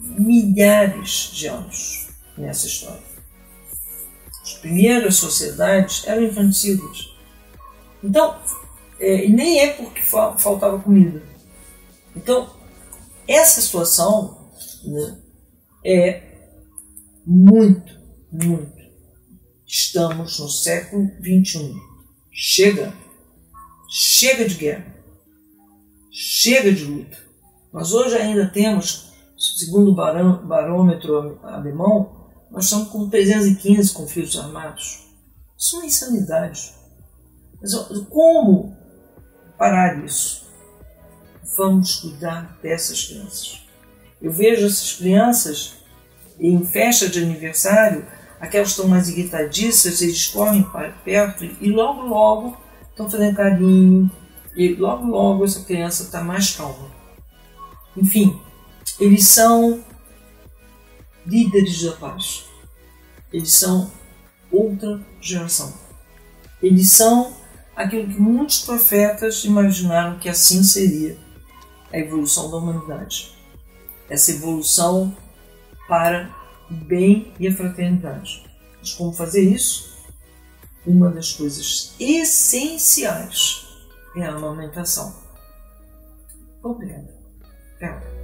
milhares 0.00 1.30
de 1.32 1.46
anos 1.46 2.08
nessa 2.36 2.66
história. 2.66 3.06
As 4.42 4.54
primeiras 4.54 5.14
sociedades 5.14 6.04
eram 6.08 6.24
infanticídias. 6.24 7.08
Então, 8.02 8.36
é, 8.98 9.28
nem 9.28 9.60
é 9.60 9.74
porque 9.74 10.02
faltava 10.02 10.80
comida. 10.80 11.22
Então, 12.16 12.50
essa 13.28 13.60
situação 13.60 14.50
né, 14.84 15.18
é 15.84 16.22
muito, 17.24 17.96
muito 18.32 18.76
Estamos 19.64 20.40
no 20.40 20.48
século 20.48 21.08
XXI. 21.20 21.74
Chega. 22.32 23.05
Chega 23.88 24.48
de 24.48 24.54
guerra. 24.54 24.86
Chega 26.10 26.72
de 26.72 26.84
luta. 26.84 27.16
Nós 27.72 27.92
hoje 27.92 28.16
ainda 28.16 28.48
temos, 28.48 29.12
segundo 29.36 29.92
o 29.92 29.94
barômetro 29.94 31.38
alemão, 31.42 32.30
nós 32.50 32.64
estamos 32.64 32.88
com 32.88 33.08
315 33.08 33.92
conflitos 33.92 34.38
armados. 34.38 35.06
Isso 35.58 35.76
é 35.76 35.78
uma 35.78 35.86
insanidade. 35.86 36.74
Mas 37.60 37.74
como 38.08 38.76
parar 39.58 40.04
isso? 40.04 40.46
Vamos 41.56 41.96
cuidar 41.96 42.58
dessas 42.62 43.04
crianças. 43.04 43.62
Eu 44.20 44.32
vejo 44.32 44.66
essas 44.66 44.94
crianças 44.94 45.74
em 46.38 46.64
festa 46.64 47.08
de 47.08 47.22
aniversário 47.22 48.06
aquelas 48.40 48.68
que 48.68 48.74
estão 48.74 48.88
mais 48.88 49.08
irritadiças, 49.08 50.02
eles 50.02 50.26
correm 50.28 50.62
para 50.62 50.90
perto 50.90 51.44
e 51.44 51.70
logo, 51.70 52.02
logo 52.02 52.56
estão 52.96 53.10
fazendo 53.10 53.36
carinho 53.36 54.10
e 54.56 54.74
logo, 54.74 55.06
logo 55.06 55.44
essa 55.44 55.62
criança 55.62 56.04
está 56.04 56.24
mais 56.24 56.56
calma. 56.56 56.90
Enfim, 57.94 58.40
eles 58.98 59.28
são 59.28 59.84
líderes 61.26 61.82
da 61.82 61.92
paz. 61.92 62.46
Eles 63.30 63.52
são 63.52 63.90
outra 64.50 64.98
geração. 65.20 65.74
Eles 66.62 66.90
são 66.90 67.36
aquilo 67.74 68.08
que 68.08 68.18
muitos 68.18 68.62
profetas 68.62 69.44
imaginaram 69.44 70.18
que 70.18 70.30
assim 70.30 70.62
seria 70.62 71.18
a 71.92 71.98
evolução 71.98 72.50
da 72.50 72.56
humanidade. 72.56 73.34
Essa 74.08 74.30
evolução 74.30 75.14
para 75.86 76.34
o 76.70 76.74
bem 76.74 77.30
e 77.38 77.46
a 77.46 77.54
fraternidade. 77.54 78.42
Mas 78.80 78.94
como 78.94 79.12
fazer 79.12 79.42
isso? 79.42 79.95
Uma 80.86 81.10
das 81.10 81.32
coisas 81.32 81.94
essenciais 81.98 83.66
é 84.14 84.24
a 84.24 84.34
amamentação. 84.34 85.16
Tchau. 87.78 88.15